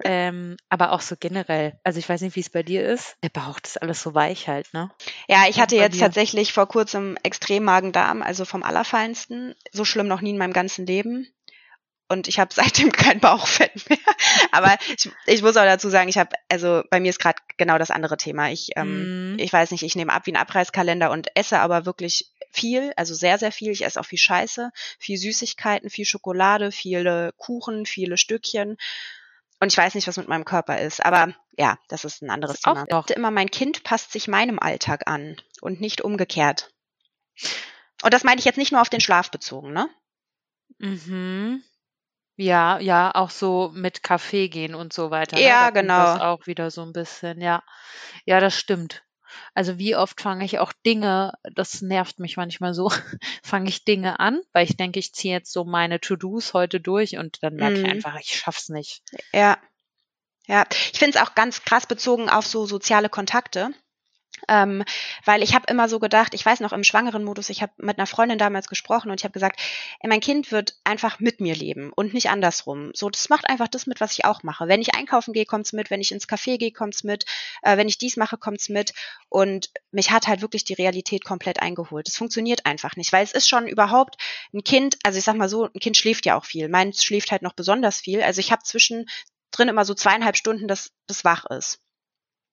[0.05, 1.79] ähm, aber auch so generell.
[1.83, 3.17] Also ich weiß nicht, wie es bei dir ist.
[3.23, 4.91] Der Bauch, das ist alles so weich halt, ne?
[5.29, 9.55] Ja, ich hatte jetzt tatsächlich vor kurzem extrem Magen-Darm, also vom Allerfeinsten.
[9.73, 11.27] So schlimm noch nie in meinem ganzen Leben.
[12.09, 13.99] Und ich habe seitdem kein Bauchfett mehr.
[14.53, 17.79] Aber ich, ich muss auch dazu sagen, ich habe, also bei mir ist gerade genau
[17.79, 18.51] das andere Thema.
[18.51, 19.39] Ich, ähm, Mhm.
[19.39, 23.15] ich weiß nicht, ich nehme ab wie ein Abreißkalender und esse aber wirklich viel, also
[23.15, 23.71] sehr, sehr viel.
[23.73, 28.77] Ich esse auch viel Scheiße, viel Süßigkeiten, viel Schokolade, viele Kuchen, viele Stückchen.
[29.61, 31.05] Und ich weiß nicht, was mit meinem Körper ist.
[31.05, 32.87] Aber ja, das ist ein anderes Ist auch Thema.
[32.91, 33.09] noch.
[33.09, 36.71] Immer mein Kind passt sich meinem Alltag an und nicht umgekehrt.
[38.03, 39.89] Und das meine ich jetzt nicht nur auf den Schlaf bezogen, ne?
[40.79, 41.63] Mhm.
[42.37, 45.37] Ja, ja, auch so mit Kaffee gehen und so weiter.
[45.41, 45.73] Ja, ne?
[45.73, 46.17] Da kommt Das genau.
[46.17, 47.63] auch wieder so ein bisschen, ja.
[48.27, 49.05] Ja, das stimmt.
[49.55, 52.89] Also wie oft fange ich auch Dinge, das nervt mich manchmal so,
[53.43, 57.17] fange ich Dinge an, weil ich denke, ich ziehe jetzt so meine To-Dos heute durch
[57.19, 57.91] und dann merke ich Mhm.
[57.91, 59.03] einfach, ich schaff's nicht.
[59.33, 59.59] Ja.
[60.47, 60.67] Ja.
[60.93, 63.71] Ich finde es auch ganz krass bezogen auf so soziale Kontakte.
[64.49, 64.85] Ähm,
[65.25, 67.99] weil ich habe immer so gedacht, ich weiß noch im schwangeren Modus, ich habe mit
[67.99, 69.61] einer Freundin damals gesprochen und ich habe gesagt,
[70.01, 72.91] ey, mein Kind wird einfach mit mir leben und nicht andersrum.
[72.95, 74.69] So, das macht einfach das mit, was ich auch mache.
[74.69, 77.25] Wenn ich einkaufen gehe, kommt's mit, wenn ich ins Café gehe, kommt's mit,
[77.63, 78.93] äh, wenn ich dies mache, kommt's mit.
[79.29, 82.09] Und mich hat halt wirklich die Realität komplett eingeholt.
[82.09, 84.17] Es funktioniert einfach nicht, weil es ist schon überhaupt
[84.53, 86.69] ein Kind, also ich sag mal so, ein Kind schläft ja auch viel.
[86.69, 88.23] Meins schläft halt noch besonders viel.
[88.23, 89.07] Also ich habe zwischen
[89.51, 91.81] drin immer so zweieinhalb Stunden, dass das wach ist.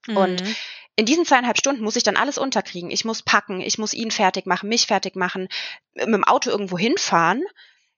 [0.07, 0.17] Mhm.
[0.95, 2.91] In diesen zweieinhalb Stunden muss ich dann alles unterkriegen.
[2.91, 5.47] Ich muss packen, ich muss ihn fertig machen, mich fertig machen,
[5.93, 7.43] mit dem Auto irgendwo hinfahren.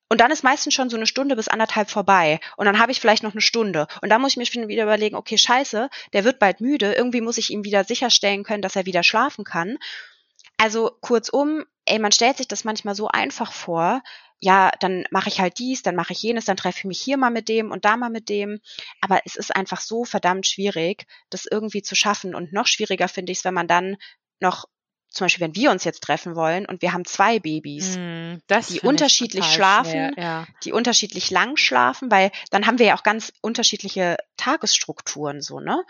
[0.09, 2.39] Und dann ist meistens schon so eine Stunde bis anderthalb vorbei.
[2.55, 3.87] Und dann habe ich vielleicht noch eine Stunde.
[4.01, 6.93] Und dann muss ich mir schon wieder überlegen, okay, scheiße, der wird bald müde.
[6.93, 9.79] Irgendwie muss ich ihm wieder sicherstellen können, dass er wieder schlafen kann.
[10.57, 14.03] Also kurzum, ey, man stellt sich das manchmal so einfach vor,
[14.43, 17.15] ja, dann mache ich halt dies, dann mache ich jenes, dann treffe ich mich hier
[17.15, 18.59] mal mit dem und da mal mit dem.
[18.99, 22.35] Aber es ist einfach so verdammt schwierig, das irgendwie zu schaffen.
[22.35, 23.95] Und noch schwieriger finde ich es, wenn man dann
[24.41, 24.65] noch
[25.09, 28.81] zum Beispiel, wenn wir uns jetzt treffen wollen und wir haben zwei Babys, mm, die
[28.81, 30.47] unterschiedlich schlafen, schwer, ja.
[30.65, 35.85] die unterschiedlich lang schlafen, weil dann haben wir ja auch ganz unterschiedliche Tagesstrukturen, so, ne?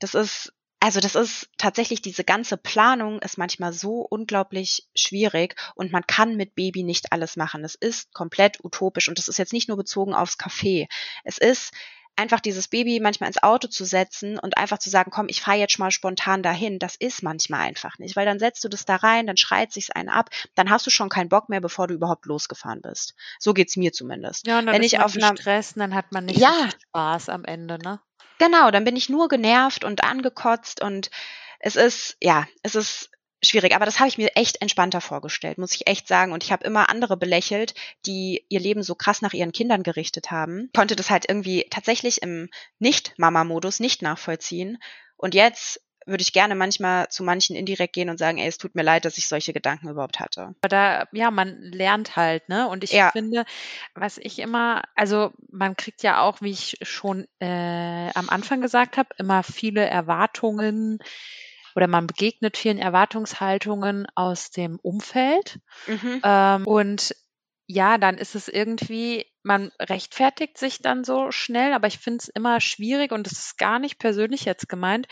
[0.00, 5.92] Das ist, also das ist tatsächlich diese ganze Planung ist manchmal so unglaublich schwierig und
[5.92, 7.64] man kann mit Baby nicht alles machen.
[7.64, 10.86] Es ist komplett utopisch und das ist jetzt nicht nur bezogen aufs Café.
[11.24, 11.72] Es ist
[12.16, 15.58] einfach dieses Baby manchmal ins Auto zu setzen und einfach zu sagen, komm, ich fahre
[15.58, 18.96] jetzt mal spontan dahin, das ist manchmal einfach nicht, weil dann setzt du das da
[18.96, 21.94] rein, dann schreit sich's einen ab, dann hast du schon keinen Bock mehr, bevor du
[21.94, 23.14] überhaupt losgefahren bist.
[23.38, 24.46] So geht's mir zumindest.
[24.46, 26.68] Ja, und dann Wenn ist ich man auf einer gestresst, dann hat man nicht Ja.
[26.88, 28.00] Spaß am Ende, ne?
[28.38, 31.10] Genau, dann bin ich nur genervt und angekotzt und
[31.60, 33.10] es ist, ja, es ist
[33.42, 33.74] schwierig.
[33.74, 36.32] Aber das habe ich mir echt entspannter vorgestellt, muss ich echt sagen.
[36.32, 37.74] Und ich habe immer andere belächelt,
[38.06, 40.70] die ihr Leben so krass nach ihren Kindern gerichtet haben.
[40.74, 42.48] Konnte das halt irgendwie tatsächlich im
[42.78, 44.78] Nicht-Mama-Modus nicht nachvollziehen.
[45.16, 48.74] Und jetzt würde ich gerne manchmal zu manchen indirekt gehen und sagen, ey, es tut
[48.74, 50.54] mir leid, dass ich solche Gedanken überhaupt hatte.
[50.60, 52.68] Aber da, ja, man lernt halt, ne?
[52.68, 53.10] Und ich Ja.
[53.10, 53.44] finde,
[53.94, 58.96] was ich immer, also man kriegt ja auch, wie ich schon äh, am Anfang gesagt
[58.96, 60.98] habe, immer viele Erwartungen
[61.74, 65.60] oder man begegnet vielen Erwartungshaltungen aus dem Umfeld.
[65.86, 66.20] Mhm.
[66.24, 67.14] Ähm, und
[67.66, 72.28] ja, dann ist es irgendwie, man rechtfertigt sich dann so schnell, aber ich finde es
[72.28, 75.08] immer schwierig und es ist gar nicht persönlich jetzt gemeint,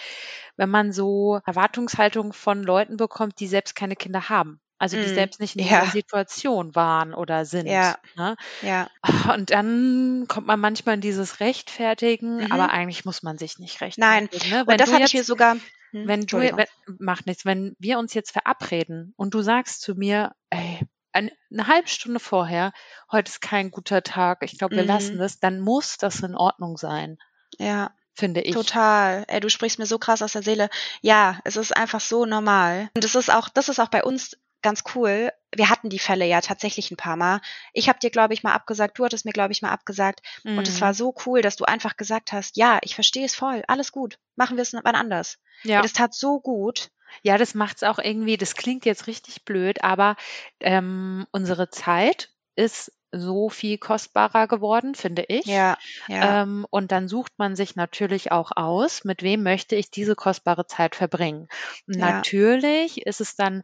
[0.57, 4.61] wenn man so Erwartungshaltungen von Leuten bekommt, die selbst keine Kinder haben.
[4.79, 5.81] Also die Mm, selbst nicht in ja.
[5.81, 7.67] dieser Situation waren oder sind.
[7.67, 7.97] Ja.
[8.15, 8.37] Ne?
[8.61, 8.89] Ja,
[9.35, 12.53] Und dann kommt man manchmal in dieses Rechtfertigen, Mhm.
[12.53, 14.25] aber eigentlich muss man sich nicht nein.
[14.25, 14.51] rechtfertigen.
[14.55, 14.65] Ne?
[14.67, 15.57] Und das ich mir jetzt sogar.
[15.93, 16.67] Hm, wenn du, wenn,
[16.99, 20.81] macht nichts, wenn wir uns jetzt verabreden und du sagst zu mir, ey,
[21.17, 22.73] ein, eine halbe Stunde vorher,
[23.11, 24.89] heute ist kein guter Tag, ich glaube, wir Mhm.
[24.89, 27.19] lassen das, dann muss das in Ordnung sein,
[27.59, 27.91] Ja.
[28.15, 28.55] finde ich.
[28.55, 29.25] Total.
[29.29, 30.69] Ey, du sprichst mir so krass aus der Seele.
[31.01, 32.91] Ja, es ist einfach so normal.
[32.95, 35.31] Und das ist auch, das ist auch bei uns ganz cool.
[35.55, 37.41] Wir hatten die Fälle ja tatsächlich ein paar Mal.
[37.73, 40.21] Ich habe dir, glaube ich, mal abgesagt, du hattest mir, glaube ich, mal abgesagt.
[40.45, 40.81] Und es Mhm.
[40.81, 44.19] war so cool, dass du einfach gesagt hast, ja, ich verstehe es voll, alles gut,
[44.35, 45.39] machen wir es wann anders.
[45.63, 45.83] ja.
[45.83, 46.89] Das tat so gut.
[47.23, 50.17] Ja, das macht's auch irgendwie, das klingt jetzt richtig blöd, aber
[50.61, 55.47] ähm, unsere Zeit ist so viel kostbarer geworden, finde ich.
[55.47, 55.77] Ja,
[56.09, 60.15] ja, Ähm, und dann sucht man sich natürlich auch aus, mit wem möchte ich diese
[60.15, 61.49] kostbare Zeit verbringen.
[61.87, 62.01] Ja.
[62.01, 63.63] natürlich ist es dann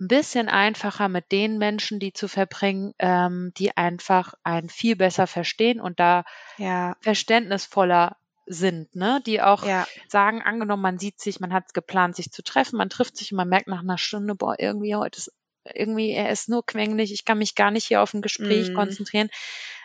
[0.00, 5.26] ein bisschen einfacher mit den Menschen, die zu verbringen, ähm, die einfach einen viel besser
[5.26, 6.24] verstehen und da
[6.58, 8.16] ja, verständnisvoller
[8.46, 9.20] sind, ne?
[9.26, 12.90] Die auch ja, sagen, angenommen, man sieht sich, man hat geplant, sich zu treffen, man
[12.90, 15.32] trifft sich und man merkt nach einer Stunde, boah, irgendwie heute ist
[15.74, 18.74] irgendwie, er ist nur quengelig, ich kann mich gar nicht hier auf ein Gespräch Mhm.
[18.74, 19.28] konzentrieren.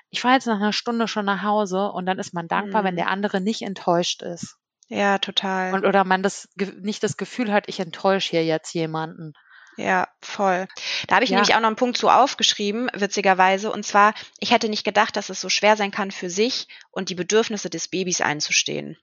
[0.09, 2.95] Ich fahre jetzt nach einer Stunde schon nach Hause und dann ist man dankbar, wenn
[2.95, 2.97] Mhm.
[2.97, 4.57] der andere nicht enttäuscht ist.
[4.89, 5.71] ja, total.
[5.71, 9.33] Und oder man das nicht das Gefühl hat, ich enttäusche hier jetzt jemanden.
[9.77, 10.67] Ja, voll.
[11.07, 11.35] Da habe ich Ja.
[11.37, 13.71] nämlich auch noch einen Punkt zu aufgeschrieben, witzigerweise.
[13.71, 17.09] Und zwar, ich hätte nicht gedacht, dass es so schwer sein kann für sich und
[17.09, 18.97] die Bedürfnisse des Babys einzustehen.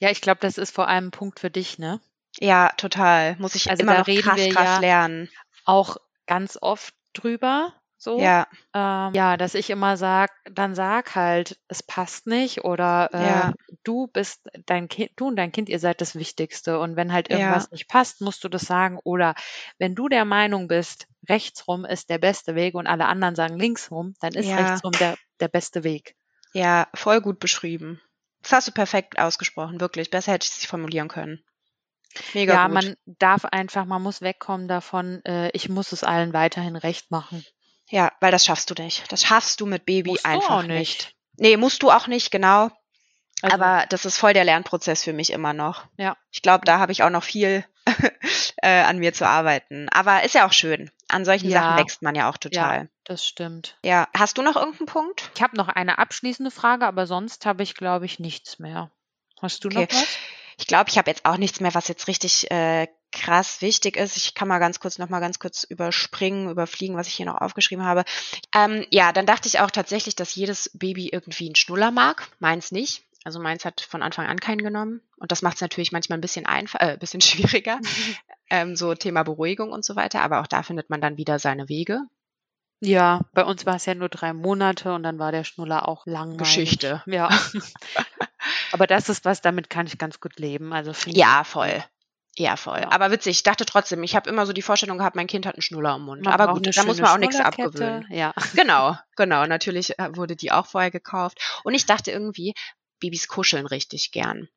[0.00, 2.00] Ja, ich glaube, das ist vor allem ein Punkt für dich, ne?
[2.38, 3.36] Ja, total.
[3.38, 5.30] Muss ich Also immer noch reden krass, krass ja lernen.
[5.64, 5.96] Auch
[6.26, 7.72] ganz oft drüber.
[8.04, 8.20] So.
[8.20, 13.24] Ja, Ähm, ja, dass ich immer sag, dann sag halt, es passt nicht oder äh,
[13.24, 13.54] Ja.
[13.84, 17.30] du bist dein Kind, du und dein Kind, ihr seid das Wichtigste und wenn halt
[17.30, 17.36] Ja.
[17.36, 19.34] irgendwas nicht passt, musst du das sagen oder
[19.78, 24.14] wenn du der Meinung bist, rechtsrum ist der beste Weg und alle anderen sagen linksrum,
[24.20, 24.56] dann ist Ja.
[24.58, 26.14] rechtsrum der, der beste Weg.
[26.54, 28.00] ja, voll gut beschrieben.
[28.42, 30.10] Das hast du perfekt ausgesprochen, wirklich.
[30.10, 31.44] Besser hätte ich es nicht formulieren können.
[32.34, 32.70] Mega ja, gut.
[32.72, 37.44] man darf einfach, man muss wegkommen davon, äh, ich muss es allen weiterhin recht machen.
[37.94, 39.10] Ja, weil das schaffst du nicht.
[39.12, 40.78] Das schaffst du mit Baby Musst du einfach auch nicht.
[40.78, 41.14] nicht.
[41.36, 42.70] Nee, musst du auch nicht, genau.
[43.40, 45.84] Also, Aber das ist voll der Lernprozess für mich immer noch.
[45.96, 46.16] Ja.
[46.32, 47.64] Ich glaube, da habe ich auch noch viel,
[48.62, 49.88] äh, an mir zu arbeiten.
[49.90, 50.90] Aber ist ja auch schön.
[51.08, 51.60] An solchen Ja.
[51.62, 52.78] Sachen wächst man ja auch total.
[52.82, 53.76] Ja, das stimmt.
[53.84, 54.08] Ja.
[54.16, 55.30] Hast du noch irgendeinen Punkt?
[55.36, 58.90] Ich habe noch eine abschließende Frage, aber sonst habe ich, glaube ich, nichts mehr.
[59.40, 59.82] Hast du Okay.
[59.90, 60.06] noch was?
[60.56, 64.16] Ich glaube, ich habe jetzt auch nichts mehr, was jetzt richtig äh, krass wichtig ist.
[64.16, 67.40] Ich kann mal ganz kurz noch mal ganz kurz überspringen, überfliegen, was ich hier noch
[67.40, 68.04] aufgeschrieben habe.
[68.54, 72.28] Ähm, ja, dann dachte ich auch tatsächlich, dass jedes Baby irgendwie einen Schnuller mag.
[72.40, 73.04] Meins nicht.
[73.24, 75.00] Also meins hat von Anfang an keinen genommen.
[75.16, 77.80] Und das macht es natürlich manchmal ein bisschen einfach, äh, ein bisschen schwieriger.
[78.50, 80.20] ähm, so Thema Beruhigung und so weiter.
[80.20, 82.02] Aber auch da findet man dann wieder seine Wege.
[82.80, 86.04] Ja, bei uns war es ja nur drei Monate und dann war der Schnuller auch
[86.04, 86.38] langweilig.
[86.38, 87.02] Geschichte.
[87.06, 87.30] Ja.
[88.72, 90.74] aber das ist was, damit kann ich ganz gut leben.
[90.74, 91.82] Also Ja, voll.
[92.36, 92.80] Ja, voll.
[92.80, 92.90] Ja.
[92.90, 95.54] Aber witzig, ich dachte trotzdem, ich habe immer so die Vorstellung gehabt, mein Kind hat
[95.54, 96.24] einen Schnuller im Mund.
[96.24, 98.06] man Aber gut, da muss man auch nichts abgewöhnen.
[98.10, 98.34] Ja.
[98.54, 99.46] Genau, genau.
[99.46, 101.38] Natürlich äh, wurde die auch vorher gekauft.
[101.62, 102.54] Und ich dachte irgendwie,
[102.98, 104.48] Babys kuscheln richtig gern.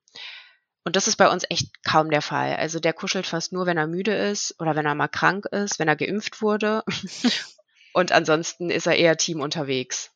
[0.84, 2.56] Und das ist bei uns echt kaum der Fall.
[2.56, 5.80] Also der kuschelt fast nur, wenn er müde ist oder wenn er mal krank ist,
[5.80, 6.84] wenn er geimpft wurde.
[7.94, 10.12] Und ansonsten ist er eher Team unterwegs.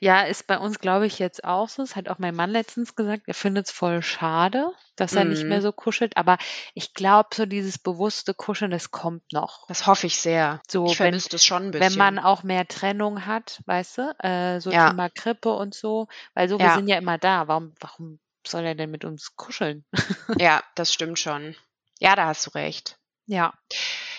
[0.00, 1.82] Ja, ist bei uns, glaube ich, jetzt auch so.
[1.82, 3.22] Das hat auch mein Mann letztens gesagt.
[3.26, 5.48] Er findet es voll schade, dass er nicht Mhm.
[5.50, 6.16] mehr so kuschelt.
[6.16, 6.38] Aber
[6.74, 9.66] ich glaube, so dieses bewusste Kuscheln, das kommt noch.
[9.68, 10.60] Das hoffe ich sehr.
[10.68, 11.92] So, ich wenn, vermisse das schon ein bisschen.
[11.92, 14.88] wenn man auch mehr Trennung hat, weißt du, äh, so Ja.
[14.90, 16.08] Thema Grippe und so.
[16.34, 16.74] Weil so, wir Ja.
[16.74, 17.46] sind ja immer da.
[17.46, 19.84] Warum, warum soll er denn mit uns kuscheln?
[20.38, 21.54] ja, das stimmt schon.
[22.00, 22.96] Ja, da hast du recht.
[23.26, 23.52] Ja.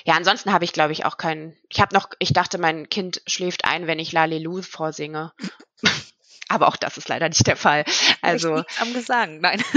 [0.06, 1.56] Ja, ansonsten habe ich, glaube ich, auch keinen.
[1.70, 5.32] Ich habe noch, ich dachte, mein Kind schläft ein, wenn ich Lalelu vorsinge.
[6.50, 7.86] Aber auch das ist leider nicht der Fall.
[8.22, 9.64] Also, am Gesang, nein.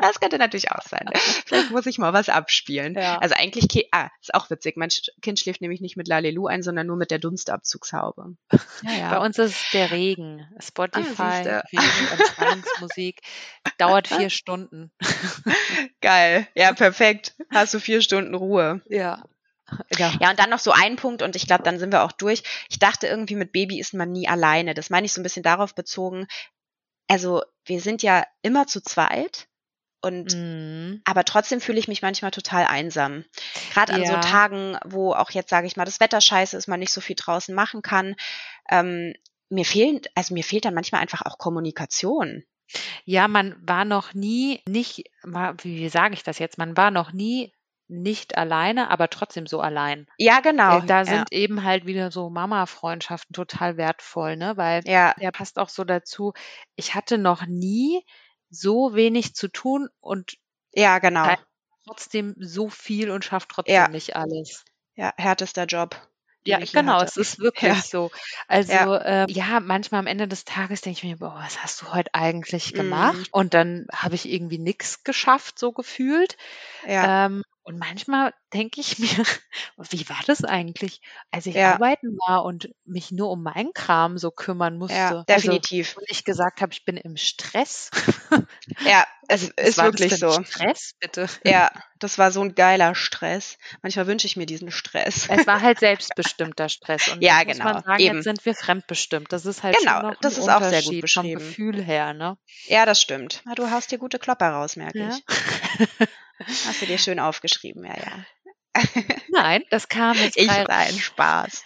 [0.00, 1.08] das könnte natürlich auch sein.
[1.46, 2.94] Vielleicht muss ich mal was abspielen.
[2.94, 3.18] Ja.
[3.18, 4.76] Also eigentlich, ah, ist auch witzig.
[4.76, 4.90] Mein
[5.22, 8.34] Kind schläft nämlich nicht mit Lalelu ein, sondern nur mit der Dunstabzugshaube.
[8.82, 10.46] Ja, Bei uns ist es der Regen.
[10.58, 11.62] Spotify, siehste.
[11.72, 13.20] Regen, Entspannungsmusik.
[13.78, 14.90] Dauert vier Stunden.
[16.00, 16.46] Geil.
[16.54, 17.34] Ja, perfekt.
[17.50, 18.82] Hast du vier Stunden Ruhe.
[18.88, 19.22] Ja.
[19.96, 20.12] Ja.
[20.20, 22.42] Ja, und dann noch so ein Punkt, und ich glaube, dann sind wir auch durch.
[22.68, 24.74] Ich dachte irgendwie, mit Baby ist man nie alleine.
[24.74, 26.26] Das meine ich so ein bisschen darauf bezogen.
[27.08, 29.48] Also, wir sind ja immer zu zweit.
[30.02, 31.02] Und Mhm.
[31.04, 33.24] aber trotzdem fühle ich mich manchmal total einsam.
[33.72, 34.20] Gerade an so Ja.
[34.20, 37.16] Tagen, wo auch jetzt, sage ich mal, das Wetter scheiße ist, man nicht so viel
[37.16, 38.14] draußen machen kann.
[38.70, 39.14] Ähm,
[39.50, 42.44] mir fehlen, also mir fehlt dann manchmal einfach auch Kommunikation.
[43.04, 45.04] Ja, man war noch nie nicht,
[45.62, 46.56] wie sage ich das jetzt?
[46.56, 47.52] Man war noch nie
[47.88, 50.06] nicht alleine, aber trotzdem so allein.
[50.16, 50.80] Ja, genau.
[50.80, 51.04] Da ja.
[51.04, 54.56] sind eben halt wieder so Mama-Freundschaften total wertvoll, ne?
[54.56, 56.32] Weil ja, der passt auch so dazu.
[56.76, 58.04] Ich hatte noch nie
[58.50, 60.36] so wenig zu tun und
[60.74, 61.34] ja, genau.
[61.86, 63.88] Trotzdem so viel und schafft trotzdem Ja.
[63.88, 64.64] nicht alles.
[64.94, 65.96] Ja, härtester Job.
[66.44, 67.06] Ja, genau, hatte.
[67.06, 67.82] es ist wirklich Ja.
[67.82, 68.10] so.
[68.48, 69.26] Also Ja.
[69.26, 69.26] ja.
[69.28, 72.72] ja, manchmal am Ende des Tages denke ich mir, boah, was hast du heute eigentlich
[72.72, 72.76] Mhm.
[72.76, 73.28] gemacht?
[73.32, 76.36] Und dann habe ich irgendwie nichts geschafft, so gefühlt.
[76.86, 79.08] Ja, Ähm, und manchmal denke ich mir,
[79.90, 81.00] wie war das eigentlich,
[81.30, 81.72] als ich Ja.
[81.74, 84.96] arbeiten war und mich nur um meinen Kram so kümmern musste?
[84.96, 85.96] ja, Also, definitiv.
[85.96, 87.90] und ich gesagt habe, ich bin im Stress.
[88.84, 90.30] Ja, es Was ist das wirklich so.
[90.44, 91.28] Stress, bitte.
[91.44, 93.58] Ja, das war so ein geiler Stress.
[93.82, 95.28] Manchmal wünsche ich mir diesen Stress.
[95.28, 97.08] Es war halt selbstbestimmter Stress.
[97.08, 98.16] Und Ja, jetzt muss genau, man sagen, eben.
[98.16, 99.32] jetzt sind wir fremdbestimmt.
[99.32, 101.40] Das ist halt Genau, schon noch das ist auch sehr gut Unterschied vom beschrieben.
[101.40, 102.38] Gefühl her, ne?
[102.64, 103.42] Ja, das stimmt.
[103.44, 105.08] Na, du haust dir gute Klopper raus, merke Ja.
[105.08, 105.24] ich.
[106.46, 108.24] Hast du dir schön aufgeschrieben, ja, ja.
[109.30, 110.66] Nein, das kam jetzt Ich rein.
[110.68, 111.64] ein Spaß.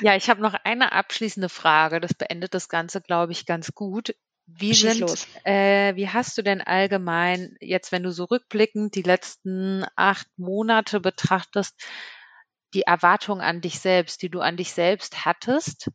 [0.00, 2.00] Ja, ich habe noch eine abschließende Frage.
[2.00, 4.14] Das beendet das Ganze, glaube ich, ganz gut.
[4.46, 9.02] Wie Schieß sind, äh, wie hast du denn allgemein jetzt, wenn du so rückblickend die
[9.02, 11.80] letzten acht Monate betrachtest,
[12.74, 15.90] die Erwartung an dich selbst, die du an dich selbst hattest,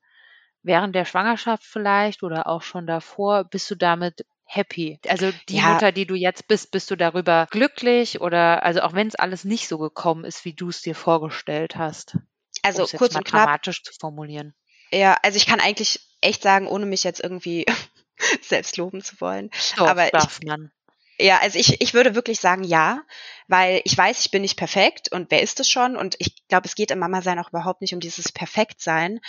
[0.64, 5.00] während der Schwangerschaft vielleicht oder auch schon davor, bist du damit happy?
[5.08, 5.74] Also die Ja.
[5.74, 9.44] Mutter, die du jetzt bist, bist du darüber glücklich oder also auch wenn es alles
[9.44, 12.18] nicht so gekommen ist, wie du es dir vorgestellt hast?
[12.62, 14.54] Also es jetzt kurz mal und knapp, dramatisch zu formulieren.
[14.92, 17.66] ja, also ich kann eigentlich echt sagen, ohne mich jetzt irgendwie
[18.42, 19.50] selbst loben zu wollen.
[19.78, 20.72] Doch, Aber ich- darf man.
[21.18, 23.02] Ja, also ich, ich würde wirklich sagen ja,
[23.48, 25.96] weil ich weiß, ich bin nicht perfekt und wer ist es schon?
[25.96, 29.22] Und ich glaube, es geht im Mama-Sein auch überhaupt nicht um dieses Perfektsein,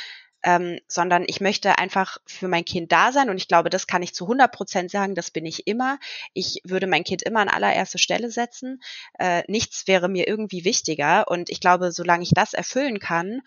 [0.42, 4.02] ähm, sondern ich möchte einfach für mein Kind da sein und ich glaube, das kann
[4.02, 5.98] ich zu 100 Prozent sagen, das bin ich immer.
[6.34, 8.80] Ich würde mein Kind immer an allererste Stelle setzen.
[9.18, 13.42] Äh, nichts wäre mir irgendwie wichtiger und ich glaube, solange ich das erfüllen kann,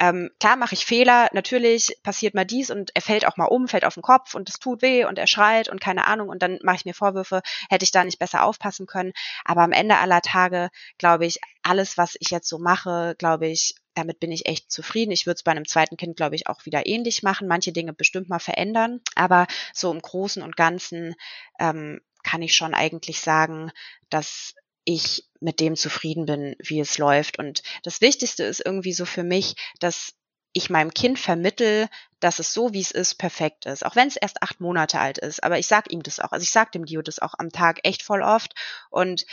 [0.00, 3.68] ähm, klar mache ich Fehler, natürlich passiert mal dies und er fällt auch mal um,
[3.68, 6.42] fällt auf den Kopf und es tut weh und er schreit und keine Ahnung und
[6.42, 9.12] dann mache ich mir Vorwürfe, hätte ich da nicht besser aufpassen können.
[9.44, 13.74] Aber am Ende aller Tage, glaube ich, alles, was ich jetzt so mache, glaube ich,
[13.92, 15.12] damit bin ich echt zufrieden.
[15.12, 17.92] Ich würde es bei einem zweiten Kind, glaube ich, auch wieder ähnlich machen, manche Dinge
[17.92, 19.00] bestimmt mal verändern.
[19.16, 21.14] Aber so im Großen und Ganzen
[21.58, 23.70] ähm, kann ich schon eigentlich sagen,
[24.08, 24.54] dass
[24.84, 27.38] ich mit dem zufrieden bin, wie es läuft.
[27.38, 30.14] Und das Wichtigste ist irgendwie so für mich, dass
[30.52, 33.86] ich meinem Kind vermittel, dass es so, wie es ist, perfekt ist.
[33.86, 35.42] Auch wenn es erst acht Monate alt ist.
[35.44, 36.32] Aber ich sag ihm das auch.
[36.32, 38.54] Also ich sag dem Dio das auch am Tag echt voll oft.
[38.90, 39.26] Und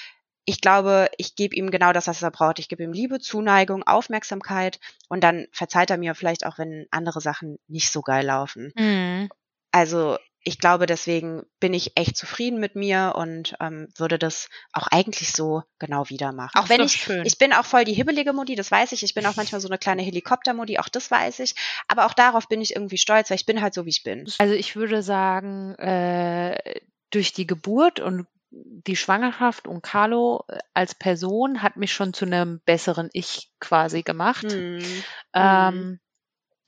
[0.45, 2.59] ich glaube, ich gebe ihm genau das, was er braucht.
[2.59, 4.79] Ich gebe ihm Liebe, Zuneigung, Aufmerksamkeit
[5.09, 8.71] und dann verzeiht er mir vielleicht auch, wenn andere Sachen nicht so geil laufen.
[8.77, 9.29] Mhm.
[9.71, 10.17] Also
[10.47, 15.33] ich glaube, deswegen bin ich echt zufrieden mit mir und ähm, würde das auch eigentlich
[15.33, 16.57] so genau wieder machen.
[16.57, 17.25] Auch wenn ich, schön.
[17.25, 19.03] ich bin auch voll die hibbelige Modi, das weiß ich.
[19.03, 21.55] Ich bin auch manchmal so eine kleine Helikopter-Modi, auch das weiß ich.
[21.89, 24.31] Aber auch darauf bin ich irgendwie stolz, weil ich bin halt so, wie ich bin.
[24.37, 26.79] Also ich würde sagen, äh,
[27.11, 32.23] durch die Geburt und die Schwangerschaft und Carlo äh, als Person hat mich schon zu
[32.23, 34.45] einem besseren Ich quasi gemacht.
[34.45, 35.03] Mhm.
[35.33, 35.99] Ähm,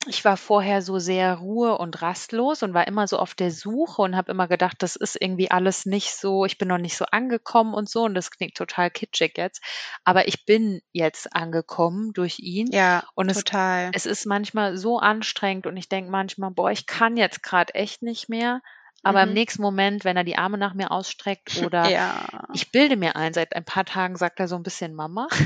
[0.06, 4.00] ich war vorher so sehr ruhe und rastlos und war immer so auf der Suche
[4.00, 7.04] und habe immer gedacht, das ist irgendwie alles nicht so, ich bin noch nicht so
[7.04, 9.62] angekommen und so und das klingt total kitschig jetzt,
[10.04, 12.68] aber ich bin jetzt angekommen durch ihn.
[12.72, 13.90] Ja, und total.
[13.92, 17.74] Es, es ist manchmal so anstrengend und ich denke manchmal, boah, ich kann jetzt gerade
[17.74, 18.62] echt nicht mehr.
[19.02, 19.28] Aber mhm.
[19.28, 22.46] im nächsten Moment, wenn er die Arme nach mir ausstreckt oder ja.
[22.52, 25.28] ich bilde mir ein, seit ein paar Tagen sagt er so ein bisschen Mama.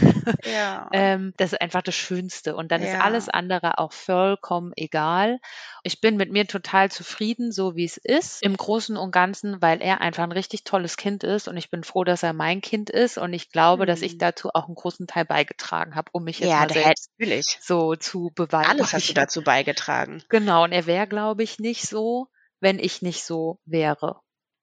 [0.44, 0.88] Ja.
[0.92, 2.57] ähm, das ist einfach das Schönste.
[2.57, 2.88] Und dann ja.
[2.88, 5.38] ist alles andere auch vollkommen egal.
[5.82, 9.82] Ich bin mit mir total zufrieden, so wie es ist, im Großen und Ganzen, weil
[9.82, 12.90] er einfach ein richtig tolles Kind ist und ich bin froh, dass er mein Kind
[12.90, 13.18] ist.
[13.18, 13.86] Und ich glaube, mhm.
[13.88, 14.18] dass ich mhm.
[14.18, 17.59] dazu auch einen großen Teil beigetragen habe, um mich jetzt ja, mal selbst natürlich.
[17.61, 18.70] so zu beweisen.
[18.70, 20.22] Alles hast du dazu beigetragen.
[20.30, 20.64] Genau.
[20.64, 22.28] Und er wäre, glaube ich, nicht so
[22.61, 24.20] wenn ich nicht so wäre.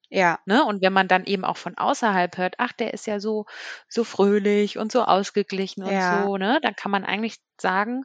[0.10, 0.40] Ja.
[0.46, 0.66] Ne?
[0.66, 3.46] Und wenn man dann eben auch von außerhalb hört, ach, der ist ja so,
[3.88, 6.26] so fröhlich und so ausgeglichen und ja.
[6.26, 8.04] so, ne, dann kann man eigentlich sagen,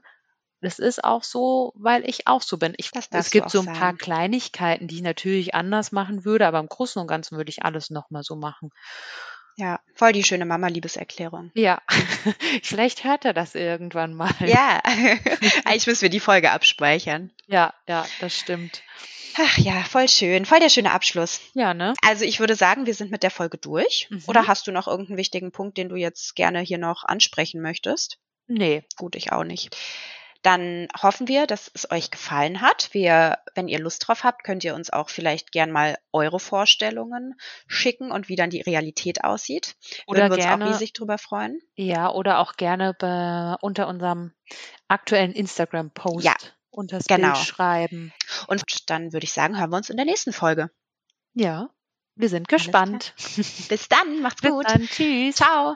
[0.61, 2.75] das ist auch so, weil ich auch so bin.
[2.77, 3.79] Ich, es gibt so ein sagen.
[3.79, 7.65] paar Kleinigkeiten, die ich natürlich anders machen würde, aber im Großen und Ganzen würde ich
[7.65, 8.71] alles nochmal so machen.
[9.57, 11.51] Ja, voll die schöne Mama-Liebeserklärung.
[11.55, 11.81] Ja,
[12.63, 14.35] vielleicht hört er das irgendwann mal.
[14.41, 14.83] Ja,
[15.65, 17.31] eigentlich müssen wir die Folge abspeichern.
[17.47, 18.83] Ja, ja, das stimmt.
[19.39, 20.45] Ach ja, voll schön.
[20.47, 21.41] Voll der schöne Abschluss.
[21.55, 21.95] Ja, ne?
[22.03, 24.09] Also ich würde sagen, wir sind mit der Folge durch.
[24.11, 24.23] Mhm.
[24.27, 28.19] Oder hast du noch irgendeinen wichtigen Punkt, den du jetzt gerne hier noch ansprechen möchtest?
[28.49, 28.85] Nee.
[28.97, 29.77] Gut, ich auch nicht.
[30.47, 32.91] Dann hoffen wir, dass es euch gefallen hat.
[32.93, 37.35] Wir, wenn ihr Lust drauf habt, könnt ihr uns auch vielleicht gern mal eure Vorstellungen
[37.67, 39.75] schicken und wie dann die Realität aussieht.
[40.07, 41.61] Oder Würden wir gerne, uns auch riesig drüber freuen.
[41.75, 44.35] Ja, oder auch gerne bei, unter unserem
[44.87, 46.25] aktuellen Instagram-Post.
[46.25, 46.37] Ja,
[46.71, 47.33] und das genau.
[47.33, 48.13] Bild schreiben.
[48.47, 50.71] Und dann würde ich sagen, hören wir uns in der nächsten Folge.
[51.35, 51.71] Ja,
[52.15, 53.15] wir sind gespannt.
[53.69, 54.65] Bis dann, macht's Bis gut.
[54.69, 55.35] Dann, tschüss.
[55.35, 55.75] Ciao.